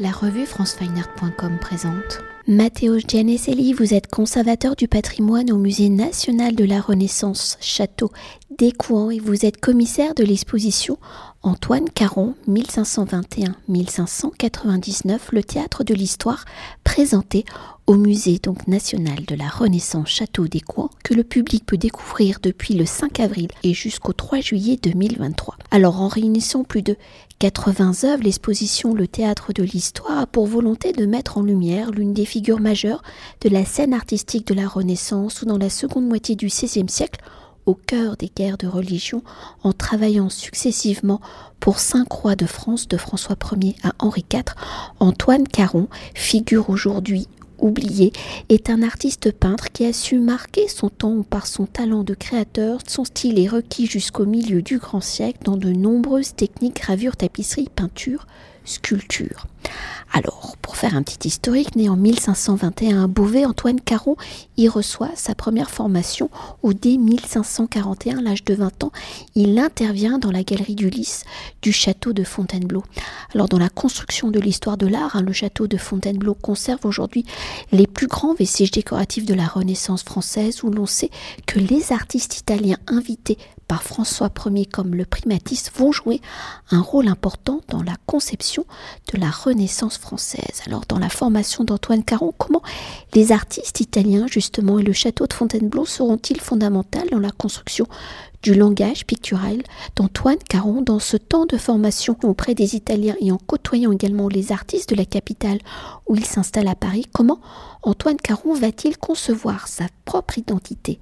La 0.00 0.12
revue 0.12 0.46
francefineart.com 0.46 1.58
présente. 1.60 2.20
Matteo 2.46 3.00
Gianeselli, 3.00 3.72
vous 3.72 3.94
êtes 3.94 4.06
conservateur 4.06 4.76
du 4.76 4.86
patrimoine 4.86 5.50
au 5.50 5.56
Musée 5.56 5.88
national 5.88 6.54
de 6.54 6.64
la 6.64 6.80
Renaissance 6.80 7.58
Château 7.60 8.12
d'Écouen 8.56 9.10
et 9.10 9.18
vous 9.18 9.44
êtes 9.44 9.60
commissaire 9.60 10.14
de 10.14 10.22
l'exposition 10.22 10.98
Antoine 11.48 11.88
Caron 11.88 12.34
1521-1599, 12.46 15.18
le 15.32 15.42
théâtre 15.42 15.82
de 15.82 15.94
l'histoire 15.94 16.44
présenté 16.84 17.46
au 17.86 17.94
Musée 17.94 18.38
national 18.66 19.24
de 19.24 19.34
la 19.34 19.48
Renaissance 19.48 20.10
Château 20.10 20.46
d'Écouen 20.46 20.90
que 21.02 21.14
le 21.14 21.24
public 21.24 21.64
peut 21.64 21.78
découvrir 21.78 22.40
depuis 22.42 22.74
le 22.74 22.84
5 22.84 23.20
avril 23.20 23.48
et 23.62 23.72
jusqu'au 23.72 24.12
3 24.12 24.40
juillet 24.40 24.78
2023. 24.82 25.56
Alors 25.70 26.02
en 26.02 26.08
réunissant 26.08 26.64
plus 26.64 26.82
de 26.82 26.98
80 27.38 28.04
œuvres, 28.04 28.24
l'exposition 28.24 28.92
Le 28.92 29.08
théâtre 29.08 29.54
de 29.54 29.62
l'histoire 29.62 30.18
a 30.18 30.26
pour 30.26 30.46
volonté 30.46 30.92
de 30.92 31.06
mettre 31.06 31.38
en 31.38 31.42
lumière 31.42 31.92
l'une 31.92 32.12
des 32.12 32.26
figures 32.26 32.60
majeures 32.60 33.02
de 33.40 33.48
la 33.48 33.64
scène 33.64 33.94
artistique 33.94 34.46
de 34.46 34.52
la 34.52 34.68
Renaissance 34.68 35.40
ou 35.40 35.46
dans 35.46 35.56
la 35.56 35.70
seconde 35.70 36.06
moitié 36.06 36.36
du 36.36 36.48
XVIe 36.48 36.90
siècle 36.90 37.20
au 37.68 37.74
cœur 37.74 38.16
des 38.16 38.30
guerres 38.34 38.56
de 38.56 38.66
religion 38.66 39.22
en 39.62 39.74
travaillant 39.74 40.30
successivement 40.30 41.20
pour 41.60 41.78
cinq 41.78 42.10
rois 42.10 42.34
de 42.34 42.46
France 42.46 42.88
de 42.88 42.96
François 42.96 43.36
Ier 43.60 43.76
à 43.82 43.92
Henri 43.98 44.24
IV, 44.32 44.54
Antoine 45.00 45.46
Caron 45.46 45.88
figure 46.14 46.70
aujourd'hui 46.70 47.28
oublié, 47.58 48.12
est 48.48 48.70
un 48.70 48.82
artiste 48.82 49.32
peintre 49.32 49.70
qui 49.70 49.84
a 49.84 49.92
su 49.92 50.18
marquer 50.18 50.68
son 50.68 50.88
temps 50.88 51.22
par 51.22 51.46
son 51.46 51.66
talent 51.66 52.04
de 52.04 52.14
créateur. 52.14 52.78
Son 52.86 53.04
style 53.04 53.38
est 53.38 53.48
requis 53.48 53.86
jusqu'au 53.86 54.26
milieu 54.26 54.62
du 54.62 54.78
grand 54.78 55.00
siècle 55.00 55.40
dans 55.44 55.56
de 55.56 55.72
nombreuses 55.72 56.34
techniques 56.34 56.80
gravure, 56.80 57.16
tapisserie, 57.16 57.68
peinture, 57.74 58.26
sculpture. 58.64 59.46
Alors, 60.12 60.56
pour 60.62 60.76
faire 60.76 60.94
un 60.94 61.02
petit 61.02 61.28
historique, 61.28 61.76
né 61.76 61.88
en 61.88 61.96
1521 61.96 63.04
à 63.04 63.06
Beauvais, 63.06 63.44
Antoine 63.44 63.80
Caron 63.80 64.16
y 64.56 64.66
reçoit 64.66 65.10
sa 65.14 65.34
première 65.34 65.70
formation 65.70 66.30
où 66.62 66.72
dès 66.72 66.96
1541, 66.96 68.22
l'âge 68.22 68.42
de 68.44 68.54
20 68.54 68.84
ans, 68.84 68.92
il 69.34 69.58
intervient 69.58 70.18
dans 70.18 70.30
la 70.30 70.42
galerie 70.42 70.74
du 70.74 70.88
Lys 70.88 71.24
du 71.60 71.72
château 71.72 72.12
de 72.12 72.24
Fontainebleau. 72.24 72.82
Alors, 73.34 73.48
dans 73.48 73.58
la 73.58 73.68
construction 73.68 74.30
de 74.30 74.40
l'histoire 74.40 74.78
de 74.78 74.86
l'art, 74.86 75.14
hein, 75.14 75.22
le 75.22 75.32
château 75.32 75.66
de 75.66 75.76
Fontainebleau 75.76 76.34
conserve 76.34 76.84
aujourd'hui 76.84 77.26
les 77.70 77.86
plus 77.86 78.06
grands 78.06 78.34
vestiges 78.34 78.70
décoratifs 78.70 79.26
de 79.26 79.34
la 79.34 79.46
Renaissance 79.46 80.02
française 80.02 80.62
où 80.62 80.70
l'on 80.70 80.86
sait 80.86 81.10
que 81.46 81.58
les 81.58 81.92
artistes 81.92 82.38
italiens 82.38 82.78
invités 82.86 83.36
par 83.66 83.82
François 83.82 84.30
Ier 84.46 84.64
comme 84.64 84.94
le 84.94 85.04
primatiste 85.04 85.72
vont 85.76 85.92
jouer 85.92 86.22
un 86.70 86.80
rôle 86.80 87.08
important 87.08 87.60
dans 87.68 87.82
la 87.82 87.96
conception 88.06 88.64
de 89.12 89.20
la 89.20 89.30
Renaissance 89.30 89.47
française. 89.98 90.62
Alors 90.66 90.84
dans 90.88 90.98
la 90.98 91.08
formation 91.08 91.64
d'Antoine 91.64 92.04
Caron, 92.04 92.32
comment 92.36 92.62
les 93.14 93.32
artistes 93.32 93.80
italiens 93.80 94.26
justement 94.26 94.78
et 94.78 94.82
le 94.82 94.92
château 94.92 95.26
de 95.26 95.32
Fontainebleau 95.32 95.86
seront-ils 95.86 96.40
fondamentaux 96.40 96.98
dans 97.10 97.18
la 97.18 97.30
construction 97.30 97.86
du 98.42 98.54
langage 98.54 99.04
pictural 99.04 99.62
d'Antoine 99.96 100.38
Caron 100.48 100.82
dans 100.82 100.98
ce 100.98 101.16
temps 101.16 101.46
de 101.46 101.56
formation 101.56 102.16
auprès 102.22 102.54
des 102.54 102.76
Italiens 102.76 103.16
et 103.20 103.32
en 103.32 103.38
côtoyant 103.38 103.92
également 103.92 104.28
les 104.28 104.52
artistes 104.52 104.90
de 104.90 104.96
la 104.96 105.04
capitale 105.04 105.58
où 106.06 106.14
il 106.14 106.24
s'installe 106.24 106.68
à 106.68 106.74
Paris, 106.74 107.06
comment 107.12 107.40
Antoine 107.82 108.16
Caron 108.16 108.54
va-t-il 108.54 108.96
concevoir 108.96 109.66
sa 109.66 109.86
propre 110.04 110.38
identité? 110.38 111.00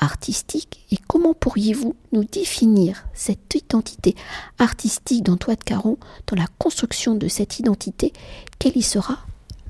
Artistique 0.00 0.84
et 0.90 0.96
comment 1.06 1.34
pourriez-vous 1.34 1.94
nous 2.12 2.24
définir 2.24 3.06
cette 3.14 3.54
identité 3.54 4.14
artistique 4.58 5.22
d'Antoine 5.22 5.56
Caron 5.56 5.98
dans 6.26 6.36
la 6.36 6.46
construction 6.58 7.14
de 7.14 7.28
cette 7.28 7.58
identité? 7.58 8.12
Quel 8.58 8.76
y 8.76 8.82
sera 8.82 9.18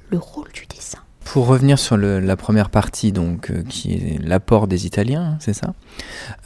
le 0.09 0.19
rôle 0.19 0.51
du 0.53 0.67
dessin? 0.67 1.01
Pour 1.25 1.47
revenir 1.47 1.79
sur 1.79 1.97
la 1.97 2.37
première 2.37 2.71
partie, 2.71 3.13
donc, 3.13 3.51
euh, 3.51 3.63
qui 3.63 3.93
est 3.93 4.19
l'apport 4.23 4.67
des 4.67 4.87
Italiens, 4.87 5.23
hein, 5.23 5.37
c'est 5.39 5.53
ça? 5.53 5.75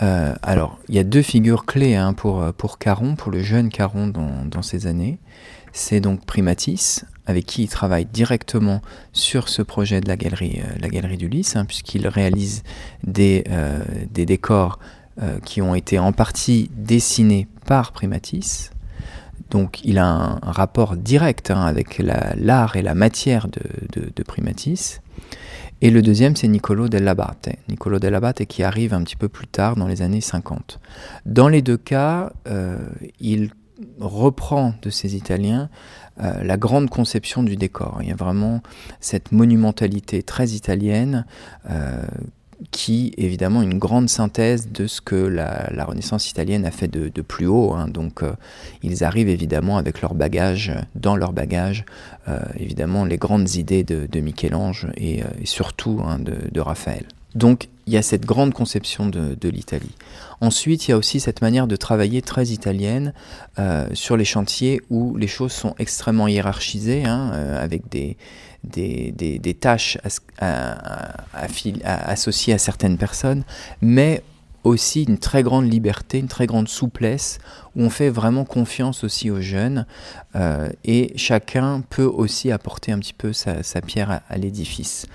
Euh, 0.03 0.35
Alors, 0.43 0.79
il 0.89 0.97
y 0.97 0.99
a 0.99 1.05
deux 1.05 1.23
figures 1.23 1.65
clés 1.65 1.95
hein, 1.95 2.13
pour, 2.13 2.43
euh, 2.43 2.53
pour 2.53 2.79
Caron, 2.79 3.15
pour 3.15 3.31
le 3.31 3.41
jeune 3.41 3.71
Caron 3.71 4.09
dans, 4.09 4.45
dans 4.45 4.63
ces 4.63 4.87
années. 4.87 5.19
C'est 5.77 5.99
donc 5.99 6.25
Primatis, 6.25 7.05
avec 7.27 7.47
qui 7.47 7.65
il 7.65 7.69
travaille 7.69 8.07
directement 8.07 8.81
sur 9.13 9.49
ce 9.49 9.61
projet 9.61 10.01
de 10.01 10.07
la 10.07 10.17
galerie, 10.17 10.61
euh, 10.61 10.79
la 10.81 10.89
galerie 10.89 11.17
du 11.17 11.29
Lys, 11.29 11.57
hein, 11.57 11.65
puisqu'il 11.65 12.07
réalise 12.07 12.63
des, 13.03 13.43
euh, 13.51 13.83
décors 14.13 14.79
euh, 15.21 15.41
qui 15.45 15.61
ont 15.63 15.75
été 15.75 15.99
en 15.99 16.13
partie 16.13 16.71
dessinés 16.77 17.49
par 17.67 17.91
Primatis. 17.91 18.71
Donc 19.51 19.85
il 19.85 19.99
a 19.99 20.07
un, 20.07 20.39
rapport 20.43 20.97
direct 20.97 21.51
hein, 21.51 21.63
avec 21.63 21.99
l'art 21.99 22.77
et 22.77 22.83
la 22.83 22.95
matière 22.95 23.49
de, 23.49 24.23
Primatis. 24.23 25.01
Et 25.81 25.91
le 25.91 26.03
deuxième, 26.03 26.37
c'est 26.37 26.47
Niccolo 26.47 26.89
dell'Abate. 26.89 27.49
Niccolo 27.69 27.99
dell'Abate 27.99 28.45
qui 28.45 28.63
arrive 28.63 28.95
un 28.95 29.03
petit 29.03 29.17
peu 29.17 29.29
plus 29.29 29.49
tard, 29.49 29.75
dans 29.75 29.89
les 29.89 30.03
années 30.03 30.21
50. 30.21 30.79
Dans 31.27 31.49
les 31.49 31.63
deux 31.63 31.77
cas, 31.77 32.33
il 33.21 33.51
reprend 34.01 34.75
de 34.83 34.91
ces 34.91 35.17
Italiens 35.17 35.69
euh, 36.23 36.45
la 36.45 36.57
grande 36.57 36.91
conception 36.91 37.43
du 37.43 37.57
décor. 37.57 37.99
Il 38.01 38.09
y 38.09 38.13
a 38.13 38.17
vraiment 38.17 38.63
cette 39.01 39.33
monumentalité 39.33 40.23
très 40.23 40.51
italienne 40.51 41.27
euh, 41.69 42.05
qui 42.71 43.13
est 43.17 43.25
évidemment 43.25 43.63
une 43.63 43.79
grande 43.79 44.09
synthèse 44.09 44.71
de 44.71 44.87
ce 44.87 45.01
que 45.01 45.17
la, 45.17 45.85
Renaissance 45.85 46.31
italienne 46.31 46.65
a 46.65 46.71
fait 46.71 46.87
de, 46.87 47.23
plus 47.23 47.47
haut. 47.47 47.73
Hein. 47.73 47.89
Donc 47.89 48.23
euh, 48.23 48.33
ils 48.85 49.03
arrivent 49.03 49.29
évidemment 49.29 49.77
avec 49.77 50.03
leur 50.03 50.15
bagage, 50.15 50.73
dans 50.95 51.17
leur 51.17 51.33
bagage, 51.33 51.85
évidemment 52.57 53.05
les 53.05 53.19
grandes 53.19 53.57
idées 53.57 53.83
de, 53.83 54.21
Michel-Ange 54.21 54.87
et, 54.97 55.23
surtout 55.45 56.01
hein, 56.07 56.19
de 56.21 56.61
Raphaël. 56.61 57.05
Donc 57.35 57.69
il 57.87 57.93
y 57.93 57.97
a 57.97 58.03
cette 58.03 58.25
grande 58.25 58.55
conception 58.55 59.07
de, 59.07 59.49
l'Italie. 59.49 59.95
Ensuite, 60.41 60.89
il 60.89 60.93
y 60.93 60.95
a 60.95 60.97
aussi 60.97 61.21
cette 61.21 61.43
manière 61.43 61.67
de 61.67 61.77
travailler 61.77 62.23
très 62.23 62.47
italienne 62.47 63.13
euh, 63.59 63.87
sur 63.93 64.17
les 64.17 64.25
chantiers 64.25 64.81
où 64.89 65.17
les 65.17 65.27
choses 65.27 65.53
sont 65.53 65.75
extrêmement 65.79 66.27
hiérarchisées, 66.27 67.05
hein, 67.05 67.33
euh, 67.35 67.63
avec 67.63 67.83
des, 67.91 68.17
tâches 69.61 69.99
associées 71.85 72.55
à 72.55 72.59
certaines 72.59 72.97
personnes, 72.97 73.45
mais 73.83 74.23
aussi 74.65 75.05
une 75.05 75.19
très 75.19 75.43
grande 75.43 75.71
liberté, 75.71 76.19
une 76.19 76.29
très 76.29 76.47
grande 76.47 76.69
souplesse, 76.69 77.39
où 77.77 77.83
on 77.83 77.91
fait 77.91 78.09
vraiment 78.09 78.45
confiance 78.45 79.05
aussi 79.05 79.31
aux 79.31 79.41
jeunes, 79.41 79.87
euh, 80.35 80.69
et 80.85 81.13
chacun 81.17 81.83
peut 81.89 82.05
aussi 82.05 82.51
apporter 82.51 82.91
un 82.91 82.99
petit 82.99 83.13
peu 83.13 83.33
sa, 83.33 83.63
pierre 83.83 84.23
à, 84.29 84.37
l'édifice. 84.39 85.07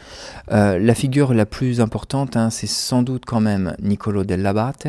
Euh, 0.52 0.78
la 0.80 0.94
figure 0.94 1.34
la 1.34 1.46
plus 1.46 1.82
importante, 1.82 2.38
hein, 2.38 2.50
c'est 2.50 2.68
sans 2.68 3.02
doute 3.02 3.26
quand 3.26 3.42
même 3.42 3.76
Niccolo 3.82 4.24
dell'Abate, 4.24 4.88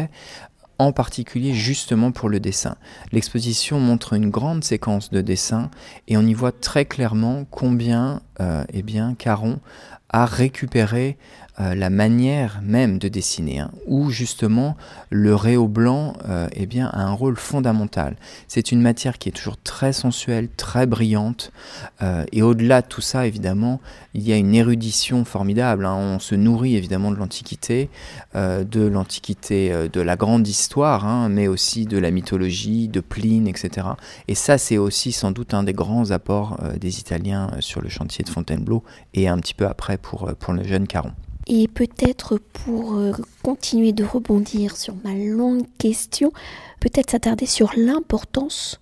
en 0.80 0.92
particulier 0.92 1.52
justement 1.52 2.10
pour 2.10 2.30
le 2.30 2.40
dessin. 2.40 2.76
L'exposition 3.12 3.78
montre 3.78 4.14
une 4.14 4.30
grande 4.30 4.64
séquence 4.64 5.10
de 5.10 5.20
dessins 5.20 5.70
et 6.08 6.16
on 6.16 6.22
y 6.22 6.32
voit 6.32 6.52
très 6.52 6.86
clairement 6.86 7.44
combien 7.50 8.22
euh, 8.40 8.64
eh 8.72 8.82
bien, 8.82 9.14
Caron 9.14 9.60
a 10.08 10.24
récupéré 10.24 11.18
euh, 11.60 11.74
la 11.74 11.90
manière 11.90 12.60
même 12.62 12.98
de 12.98 13.08
dessiner, 13.08 13.58
hein, 13.58 13.70
où 13.86 14.08
justement 14.08 14.76
le 15.10 15.34
réau 15.34 15.68
blanc 15.68 16.14
euh, 16.26 16.48
eh 16.54 16.64
bien, 16.64 16.86
a 16.86 17.02
un 17.02 17.12
rôle 17.12 17.36
fondamental. 17.36 18.16
C'est 18.48 18.72
une 18.72 18.80
matière 18.80 19.18
qui 19.18 19.28
est 19.28 19.32
toujours 19.32 19.58
très 19.62 19.92
sensuelle, 19.92 20.48
très 20.56 20.86
brillante, 20.86 21.52
euh, 22.00 22.24
et 22.32 22.40
au-delà 22.40 22.80
de 22.80 22.86
tout 22.86 23.02
ça, 23.02 23.26
évidemment, 23.26 23.80
il 24.14 24.22
y 24.22 24.32
a 24.32 24.36
une 24.36 24.54
érudition 24.54 25.26
formidable. 25.26 25.84
Hein. 25.84 25.96
On 25.96 26.18
se 26.18 26.34
nourrit 26.34 26.76
évidemment 26.76 27.10
de 27.10 27.16
l'Antiquité, 27.16 27.90
de 28.34 28.86
l'Antiquité, 28.86 29.88
de 29.92 30.00
la 30.00 30.16
grande 30.16 30.48
histoire, 30.48 31.06
hein, 31.06 31.28
mais 31.28 31.46
aussi 31.46 31.84
de 31.84 31.98
la 31.98 32.10
mythologie, 32.10 32.88
de 32.88 33.00
Pline, 33.00 33.46
etc. 33.46 33.88
Et 34.28 34.34
ça, 34.34 34.58
c'est 34.58 34.78
aussi 34.78 35.12
sans 35.12 35.30
doute 35.30 35.54
un 35.54 35.62
des 35.62 35.72
grands 35.72 36.10
apports 36.10 36.58
des 36.80 36.98
Italiens 36.98 37.50
sur 37.60 37.82
le 37.82 37.88
chantier 37.88 38.24
de 38.24 38.30
Fontainebleau, 38.30 38.82
et 39.14 39.28
un 39.28 39.38
petit 39.38 39.54
peu 39.54 39.66
après 39.66 39.98
pour, 39.98 40.32
pour 40.38 40.54
le 40.54 40.64
jeune 40.64 40.86
Caron. 40.86 41.12
Et 41.52 41.66
peut-être 41.66 42.38
pour 42.38 42.94
euh, 42.94 43.10
continuer 43.42 43.92
de 43.92 44.04
rebondir 44.04 44.76
sur 44.76 44.94
ma 45.02 45.14
longue 45.14 45.66
question, 45.78 46.30
peut-être 46.78 47.10
s'attarder 47.10 47.46
sur 47.46 47.72
l'importance 47.76 48.80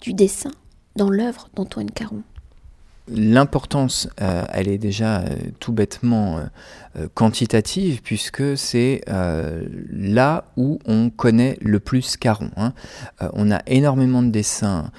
du 0.00 0.14
dessin 0.14 0.52
dans 0.94 1.10
l'œuvre 1.10 1.48
d'Antoine 1.56 1.90
Caron. 1.90 2.22
L'importance, 3.08 4.08
euh, 4.22 4.44
elle 4.52 4.68
est 4.68 4.78
déjà 4.78 5.22
euh, 5.22 5.36
tout 5.58 5.72
bêtement 5.72 6.38
quantitative 7.14 8.00
puisque 8.00 8.56
c'est 8.56 9.00
là 9.08 10.44
où 10.56 10.78
on 10.86 11.10
connaît 11.10 11.58
le 11.60 11.80
plus 11.80 12.16
Caron. 12.16 12.50
Hein. 12.56 12.72
on 13.32 13.50
a 13.50 13.60
énormément 13.66 14.22
de 14.22 14.28
dessins 14.28 14.92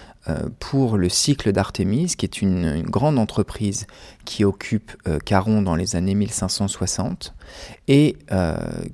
pour 0.59 0.97
le 0.97 1.09
cycle 1.09 1.51
d'Artémis, 1.51 2.15
qui 2.17 2.25
est 2.25 2.41
une, 2.41 2.81
grande 2.83 3.19
entreprise 3.19 3.87
qui 4.25 4.43
occupe 4.43 4.91
Caron 5.23 5.61
dans 5.61 5.75
les 5.75 5.95
années 5.95 6.15
1560 6.15 7.33
et 7.87 8.17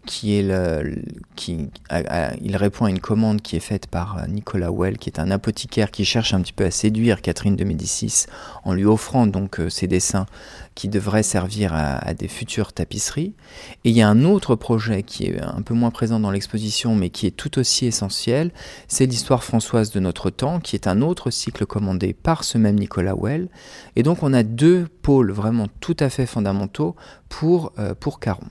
qui 0.06 0.36
est 0.36 0.44
le, 0.44 1.02
qui 1.36 1.70
il 2.42 2.58
répond 2.58 2.86
à 2.86 2.90
une 2.90 3.00
commande 3.00 3.42
qui 3.42 3.56
est 3.56 3.62
faite 3.62 3.88
par 3.88 4.28
Nicolas 4.28 4.72
Well, 4.72 4.98
qui 4.98 5.10
est 5.10 5.20
un 5.20 5.32
apothicaire 5.32 5.92
qui 5.92 6.04
cherche 6.04 6.34
un 6.34 6.42
petit 6.42 6.54
peu 6.54 6.66
à 6.66 6.72
séduire 6.72 7.22
Catherine 7.22 7.56
de 7.56 7.64
Médicis 7.64 8.26
en 8.64 8.74
lui 8.74 8.86
offrant 8.86 9.26
donc 9.28 9.62
ses 9.70 9.88
dessins 9.88 10.26
qui 10.76 10.88
devraient 10.88 11.24
servir 11.24 11.74
à, 11.74 12.14
des 12.14 12.28
futures 12.28 12.74
tapisseries. 12.74 13.34
Et 13.84 13.90
il 13.90 13.96
y 13.96 14.02
a 14.02 14.10
un 14.10 14.24
autre 14.24 14.56
projet 14.56 15.04
qui 15.04 15.26
est 15.26 15.42
un 15.42 15.62
peu 15.62 15.74
moins 15.74 15.92
présent 15.92 16.20
dans 16.20 16.32
l'exposition, 16.32 16.96
mais 16.96 17.10
qui 17.10 17.28
est 17.28 17.32
tout 17.32 17.60
aussi 17.60 17.86
essentiel, 17.86 18.52
c'est 18.88 19.06
l'histoire 19.06 19.44
françoise 19.44 19.92
de 19.92 20.00
notre 20.00 20.30
temps, 20.30 20.60
qui 20.60 20.76
est 20.76 20.88
un 20.88 21.02
autre 21.02 21.21
cycle 21.30 21.66
commandé 21.66 22.14
par 22.14 22.44
ce 22.44 22.58
même 22.58 22.80
Nicolas 22.80 23.16
Well. 23.16 23.50
Et 23.96 24.04
donc 24.04 24.24
on 24.24 24.34
a 24.34 24.44
deux 24.44 24.88
pôles 25.02 25.32
vraiment 25.32 25.68
tout 25.80 25.98
à 26.00 26.10
fait 26.10 26.26
fondamentaux 26.26 26.96
pour, 27.32 27.72
euh, 27.80 27.96
pour 27.98 28.20
Caron. 28.20 28.46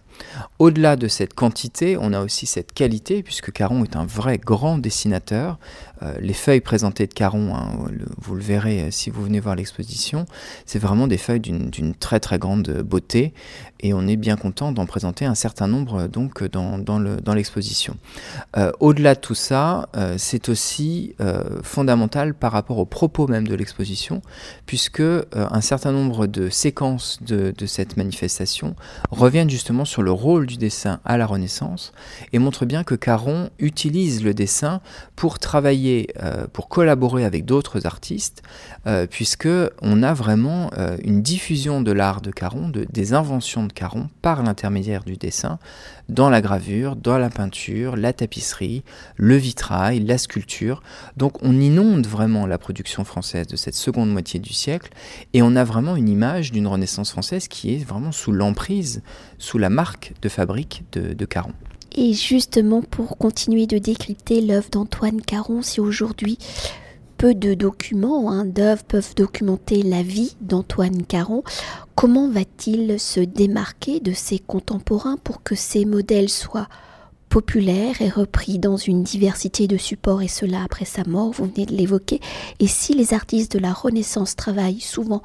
Au-delà 0.59 0.97
de 0.97 1.07
cette 1.07 1.35
quantité, 1.35 1.97
on 1.99 2.13
a 2.13 2.21
aussi 2.21 2.47
cette 2.47 2.73
qualité, 2.73 3.23
puisque 3.23 3.53
Caron 3.53 3.85
est 3.85 3.95
un 3.95 4.07
vrai 4.07 4.39
grand 4.39 4.79
dessinateur. 4.79 5.59
Euh, 6.03 6.15
les 6.21 6.33
feuilles 6.33 6.63
présentées 6.63 7.07
de 7.07 7.13
Caron, 7.13 7.55
hein, 7.55 7.73
vous 8.19 8.35
le 8.35 8.43
verrez 8.43 8.81
euh, 8.81 8.91
si 8.91 9.11
vous 9.11 9.23
venez 9.23 9.39
voir 9.39 9.55
l'exposition, 9.55 10.25
c'est 10.65 10.79
vraiment 10.79 11.07
des 11.07 11.19
feuilles 11.19 11.41
d'une 11.41 11.95
très 11.95 12.21
très 12.21 12.39
grande 12.39 12.71
beauté, 12.83 13.35
et 13.81 13.93
on 13.93 14.07
est 14.07 14.17
bien 14.17 14.37
content 14.37 14.73
d'en 14.73 14.87
présenter 14.87 15.27
un 15.27 15.35
certain 15.35 15.67
nombre 15.67 16.07
dans, 16.07 17.35
l'exposition. 17.35 17.97
Au-delà 18.79 19.15
de 19.15 19.21
tout 19.21 19.35
ça, 19.35 19.89
c'est 20.19 20.51
aussi 20.51 21.15
fondamental 21.63 22.35
par 22.35 22.53
rapport 22.53 22.77
au 22.77 22.85
propos 22.85 23.27
même 23.27 23.49
de 23.49 23.55
l'exposition, 23.55 24.21
puisque 24.67 25.01
un 25.01 25.61
certain 25.63 25.93
nombre 25.93 26.27
de 26.27 26.51
séquences 26.51 27.23
de 27.23 27.67
cette 27.67 27.97
manifestation 27.97 28.70
reviennent 29.11 29.51
justement 29.51 29.85
sur 29.85 30.03
le 30.03 30.13
rôle 30.13 30.47
du 30.47 30.57
dessin 30.57 31.01
à 31.05 31.17
la 31.17 31.27
Renaissance 31.27 31.93
et 32.33 32.39
montre 32.39 32.67
bien 32.67 32.85
que 32.85 32.95
Caron 32.95 33.51
utilise 33.59 34.23
le 34.23 34.35
dessin 34.35 34.81
pour 35.17 35.39
travailler, 35.39 36.09
euh, 36.23 36.47
pour 36.53 36.69
collaborer 36.69 37.25
avec 37.25 37.45
d'autres 37.45 37.87
artistes, 37.87 38.43
euh, 38.87 39.07
puisque 39.07 39.49
on 39.83 40.03
a 40.03 40.15
vraiment 40.15 40.71
euh, 40.79 40.97
une 41.05 41.23
diffusion 41.23 41.81
de 41.83 41.93
l'art 41.93 42.21
de 42.21 42.31
Caron, 42.31 42.69
de, 42.69 42.87
des 42.91 43.15
inventions 43.15 43.65
de 43.65 43.73
Caron 43.73 44.09
par 44.23 44.43
l'intermédiaire 44.43 45.05
du 45.05 45.17
dessin, 45.17 45.59
dans 46.09 46.29
la 46.29 46.41
gravure, 46.41 46.97
dans 46.97 47.19
la 47.19 47.31
peinture, 47.31 47.97
la 47.97 48.13
tapisserie, 48.13 48.83
le 49.17 49.37
vitrail, 49.37 50.01
la 50.01 50.19
sculpture. 50.19 50.83
Donc 51.17 51.43
on 51.43 51.59
inonde 51.59 52.07
vraiment 52.07 52.47
la 52.47 52.59
production 52.59 53.05
française 53.05 53.47
de 53.47 53.57
cette 53.57 53.75
seconde 53.75 54.11
moitié 54.11 54.41
du 54.41 54.53
siècle 54.53 54.91
et 55.33 55.43
on 55.43 55.57
a 55.57 55.65
vraiment 55.65 55.97
une 55.97 56.09
image 56.09 56.53
d'une 56.53 56.67
Renaissance 56.67 57.11
française 57.11 57.49
qui 57.49 57.75
est 57.75 57.85
vraiment 57.85 58.13
sous 58.13 58.33
sous 59.39 59.59
la 59.59 59.71
marque 59.71 60.15
de 60.23 60.29
fabrique 60.29 60.85
de, 60.93 61.15
de 61.15 61.25
Caron. 61.25 61.53
Et 61.93 62.13
justement, 62.15 62.83
pour 62.83 63.19
continuer 63.19 63.67
de 63.67 63.79
décrypter 63.79 64.41
l'œuvre 64.41 64.71
d'Antoine 64.71 65.21
Caron, 65.21 65.63
si 65.63 65.81
aujourd'hui 65.81 66.39
peu 67.21 67.35
de 67.35 67.53
documents 67.53 68.31
hein, 68.33 68.47
d'œuvres 68.47 68.85
peuvent 68.85 69.15
documenter 69.15 69.83
la 69.83 70.03
vie 70.03 70.37
d'Antoine 70.41 71.03
Caron. 71.03 71.43
Comment 71.95 72.31
va-t-il 72.31 72.99
se 72.99 73.21
démarquer 73.21 74.01
de 74.01 74.13
ses 74.13 74.39
contemporains 74.39 75.19
pour 75.19 75.43
que 75.43 75.55
ses 75.55 75.85
modèles 75.85 76.31
soient 76.31 76.69
populaires 77.29 78.01
et 78.01 78.09
repris 78.09 78.59
dans 78.59 78.79
une 78.79 79.03
diversité 79.03 79.67
de 79.67 79.77
supports 79.77 80.23
et 80.23 80.29
cela 80.29 80.63
après 80.65 80.87
sa 80.87 81.05
mort, 81.05 81.33
vous 81.33 81.45
venez 81.45 81.67
de 81.67 81.75
l'évoquer. 81.75 82.21
Et 82.59 82.67
si 82.67 82.95
les 82.95 83.13
artistes 83.13 83.53
de 83.53 83.59
la 83.59 83.75
Renaissance 83.75 84.35
travaillent 84.35 84.81
souvent 84.81 85.23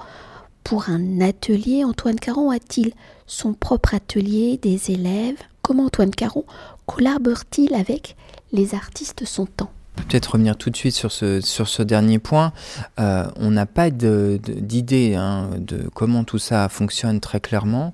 pour 0.66 0.90
un 0.90 1.22
atelier, 1.22 1.86
Antoine 1.86 2.20
Caron 2.20 2.50
a-t-il 2.50 2.92
son 3.28 3.54
propre 3.54 3.94
atelier, 3.94 4.60
des 4.62 4.92
élèves? 4.92 5.38
Comment 5.62 5.86
Antoine 5.86 6.10
Caron 6.10 6.44
collabore-t-il 6.88 7.74
avec 7.76 8.18
les 8.52 8.74
artistes 8.74 9.26
son 9.26 9.46
temps? 9.46 9.72
Peut-être 9.96 10.34
revenir 10.34 10.58
tout 10.58 10.72
de 10.72 10.76
suite 10.76 10.96
sur 10.96 11.12
ce, 11.12 11.40
sur 11.40 11.68
ce 11.68 11.84
dernier 11.84 12.18
point. 12.18 12.52
Euh, 13.00 13.28
on 13.38 13.52
n'a 13.52 13.68
pas 13.68 13.92
d'idée 13.92 15.14
hein, 15.14 15.52
de 15.60 15.88
comment 15.94 16.24
tout 16.24 16.40
ça 16.40 16.68
fonctionne 16.68 17.20
très 17.20 17.40
clairement. 17.40 17.94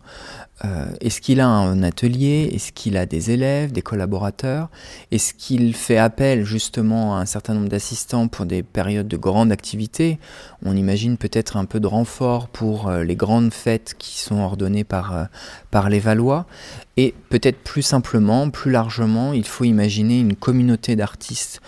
Euh, 0.64 0.86
est-ce 1.02 1.22
qu'il 1.22 1.40
a 1.40 1.48
un 1.48 1.82
atelier? 1.84 2.52
Est-ce 2.54 2.72
qu'il 2.72 2.98
a 2.98 3.06
des 3.06 3.32
élèves, 3.32 3.72
des 3.72 3.82
collaborateurs? 3.82 4.70
Est-ce 5.12 5.34
qu'il 5.34 5.76
fait 5.76 5.98
appel 5.98 6.44
justement 6.44 7.16
à 7.18 7.22
un 7.22 7.26
certain 7.26 7.54
nombre 7.54 7.70
d'assistants 7.70 8.28
pour 8.28 8.46
des 8.46 8.62
périodes 8.62 9.08
de 9.08 9.18
grande 9.18 9.52
activité? 9.52 10.20
On 10.64 10.76
imagine 10.76 11.18
peut-être 11.18 11.58
un 11.58 11.66
peu 11.66 11.80
de 11.80 11.88
renfort 11.88 12.48
pour 12.48 12.90
euh, 12.90 13.04
les 13.04 13.16
grandes 13.16 13.54
fêtes 13.54 13.96
qui 13.98 14.20
sont 14.20 14.40
ordonnées 14.40 14.84
par, 14.84 15.16
euh, 15.16 15.24
par 15.72 15.90
les 15.90 16.00
Valois. 16.00 16.46
Et 16.98 17.16
peut-être 17.30 17.58
plus 17.64 17.82
simplement, 17.82 18.50
plus 18.50 18.70
largement, 18.70 19.34
il 19.34 19.48
faut 19.48 19.64
imaginer 19.64 20.20
une 20.20 20.36
communauté 20.36 20.96
d'artistes 20.96 21.62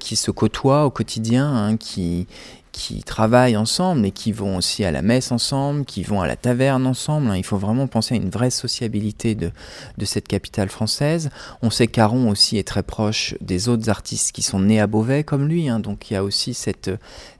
qui 0.00 0.16
se 0.16 0.30
côtoient 0.30 0.84
au 0.84 0.90
quotidien, 0.90 1.46
hein, 1.46 1.76
qui, 1.76 2.26
qui 2.76 3.02
travaillent 3.02 3.56
ensemble 3.56 4.04
et 4.04 4.10
qui 4.10 4.32
vont 4.32 4.58
aussi 4.58 4.84
à 4.84 4.90
la 4.90 5.00
messe 5.00 5.32
ensemble, 5.32 5.86
qui 5.86 6.02
vont 6.02 6.20
à 6.20 6.26
la 6.26 6.36
taverne 6.36 6.86
ensemble. 6.86 7.30
Hein. 7.30 7.36
Il 7.36 7.42
faut 7.42 7.56
vraiment 7.56 7.86
penser 7.86 8.14
à 8.14 8.18
une 8.18 8.28
vraie 8.28 8.50
sociabilité 8.50 9.34
de, 9.34 9.50
de 9.96 10.04
cette 10.04 10.28
capitale 10.28 10.68
française. 10.68 11.30
On 11.62 11.70
sait 11.70 11.86
qu'Aron 11.86 12.28
aussi 12.28 12.58
est 12.58 12.68
très 12.68 12.82
proche 12.82 13.34
des 13.40 13.70
autres 13.70 13.88
artistes 13.88 14.32
qui 14.32 14.42
sont 14.42 14.60
nés 14.60 14.78
à 14.78 14.86
Beauvais 14.86 15.24
comme 15.24 15.48
lui, 15.48 15.70
hein. 15.70 15.80
donc 15.80 16.10
il 16.10 16.14
y 16.14 16.16
a 16.18 16.22
aussi 16.22 16.52
cette, 16.52 16.90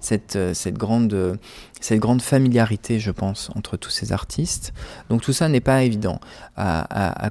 cette, 0.01 0.39
cette 0.55 0.79
grande 0.79 1.39
cette 1.81 2.01
grande 2.01 2.23
familiarité, 2.23 2.99
je 2.99 3.11
pense, 3.11 3.51
entre 3.55 3.77
tous 3.77 3.91
ces 3.91 4.13
artistes. 4.13 4.73
Donc 5.11 5.23
tout 5.23 5.33
ça 5.33 5.49
n'est 5.49 5.61
pas 5.61 5.83
évident 5.83 6.21
à, 6.57 7.31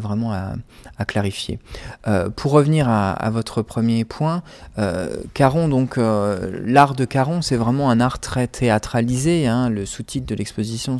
vraiment 0.00 0.32
à, 0.32 1.04
clarifier. 1.06 1.58
Euh, 2.06 2.30
pour 2.30 2.52
revenir 2.52 2.88
à, 2.88 3.30
votre 3.30 3.62
premier 3.62 4.04
point, 4.04 4.42
euh, 4.78 5.16
Caron, 5.34 5.68
donc 5.68 5.98
euh, 5.98 6.60
l'art 6.64 6.94
de 6.94 7.04
Caron, 7.04 7.42
c'est 7.42 7.56
vraiment 7.56 7.90
un 7.90 8.00
art 8.00 8.18
très 8.18 8.46
théâtralisé. 8.46 9.46
Hein. 9.46 9.70
le 9.70 9.86
sous-titre 9.86 10.26
de 10.26 10.34
l'exposition 10.34 10.98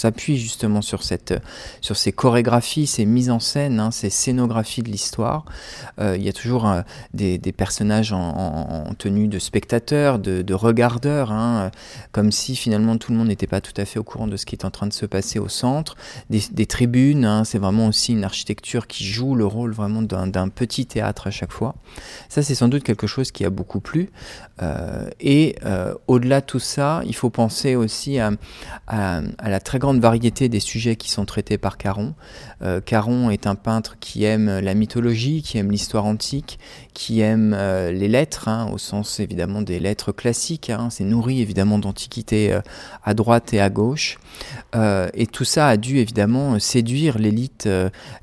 s'appuie 0.00 0.38
justement 0.38 0.82
sur, 0.82 1.02
cette, 1.02 1.34
sur 1.80 1.96
ces 1.96 2.12
chorégraphies, 2.12 2.86
ces 2.86 3.04
mises 3.04 3.30
en 3.30 3.38
scène, 3.38 3.80
hein, 3.80 3.90
ces 3.90 4.10
scénographies 4.10 4.82
de 4.82 4.88
l'histoire. 4.88 5.44
Euh, 6.00 6.16
il 6.16 6.22
y 6.22 6.28
a 6.28 6.32
toujours 6.32 6.66
euh, 6.66 6.82
des, 7.12 7.38
personnages 7.52 8.12
en, 8.12 8.94
tenue 8.98 9.28
de 9.28 9.38
spectateurs, 9.38 10.18
de, 10.18 10.42
de 10.42 10.54
regardeurs, 10.54 11.32
hein, 11.32 11.70
comme 12.12 12.32
si 12.32 12.56
finalement 12.56 12.96
tout 12.96 13.12
le 13.12 13.18
monde 13.18 13.28
n'était 13.28 13.46
pas 13.46 13.60
tout 13.60 13.72
à 13.76 13.84
fait 13.84 13.98
au 13.98 14.02
courant 14.02 14.26
de 14.26 14.36
ce 14.36 14.46
qui 14.46 14.54
est 14.54 14.64
en 14.64 14.70
train 14.70 14.86
de 14.86 14.92
se 14.92 15.06
passer 15.06 15.38
au 15.38 15.48
centre. 15.48 15.96
Des, 16.30 16.66
tribunes, 16.66 17.24
hein, 17.24 17.44
c'est 17.44 17.58
vraiment 17.58 17.88
aussi 17.88 18.12
une 18.12 18.24
architecture 18.24 18.86
qui 18.86 19.04
joue 19.04 19.34
le 19.34 19.44
rôle 19.44 19.72
vraiment 19.72 20.02
d'un 20.02 20.48
petit 20.48 20.86
théâtre 20.86 21.26
à 21.26 21.30
chaque 21.30 21.52
fois. 21.52 21.74
Ça, 22.28 22.42
c'est 22.42 22.54
sans 22.54 22.68
doute 22.68 22.84
quelque 22.84 23.06
chose 23.06 23.32
qui 23.32 23.44
a 23.44 23.50
beaucoup 23.50 23.80
plu. 23.80 24.10
Euh, 24.62 25.08
et 25.20 25.56
au-delà 26.06 26.40
de 26.40 26.46
tout 26.46 26.58
ça, 26.58 27.02
il 27.06 27.14
faut 27.14 27.30
penser 27.30 27.76
aussi 27.76 28.18
à 28.18 28.30
la 28.86 29.60
très 29.60 29.78
grande 29.78 29.89
variété 29.98 30.48
des 30.48 30.60
sujets 30.60 30.96
qui 30.96 31.10
sont 31.10 31.24
traités 31.24 31.58
par 31.58 31.78
Caron. 31.78 32.14
Euh, 32.62 32.80
Caron 32.80 33.30
est 33.30 33.46
un 33.46 33.54
peintre 33.54 33.96
qui 33.98 34.24
aime 34.24 34.60
la 34.60 34.74
mythologie, 34.74 35.42
qui 35.42 35.58
aime 35.58 35.70
l'histoire 35.70 36.04
antique, 36.04 36.58
qui 36.94 37.20
aime 37.20 37.54
euh, 37.56 37.90
les 37.90 38.08
lettres, 38.08 38.48
hein, 38.48 38.68
au 38.72 38.78
sens 38.78 39.20
évidemment 39.20 39.62
des 39.62 39.80
lettres 39.80 40.12
classiques. 40.12 40.70
Hein. 40.70 40.88
C'est 40.90 41.04
nourri 41.04 41.40
évidemment 41.40 41.78
d'antiquité 41.78 42.52
euh, 42.52 42.60
à 43.02 43.14
droite 43.14 43.54
et 43.54 43.60
à 43.60 43.70
gauche. 43.70 44.18
et 44.74 45.26
tout 45.26 45.44
ça 45.44 45.68
a 45.68 45.76
dû 45.76 45.98
évidemment 45.98 46.58
séduire 46.58 47.18
l'élite, 47.18 47.68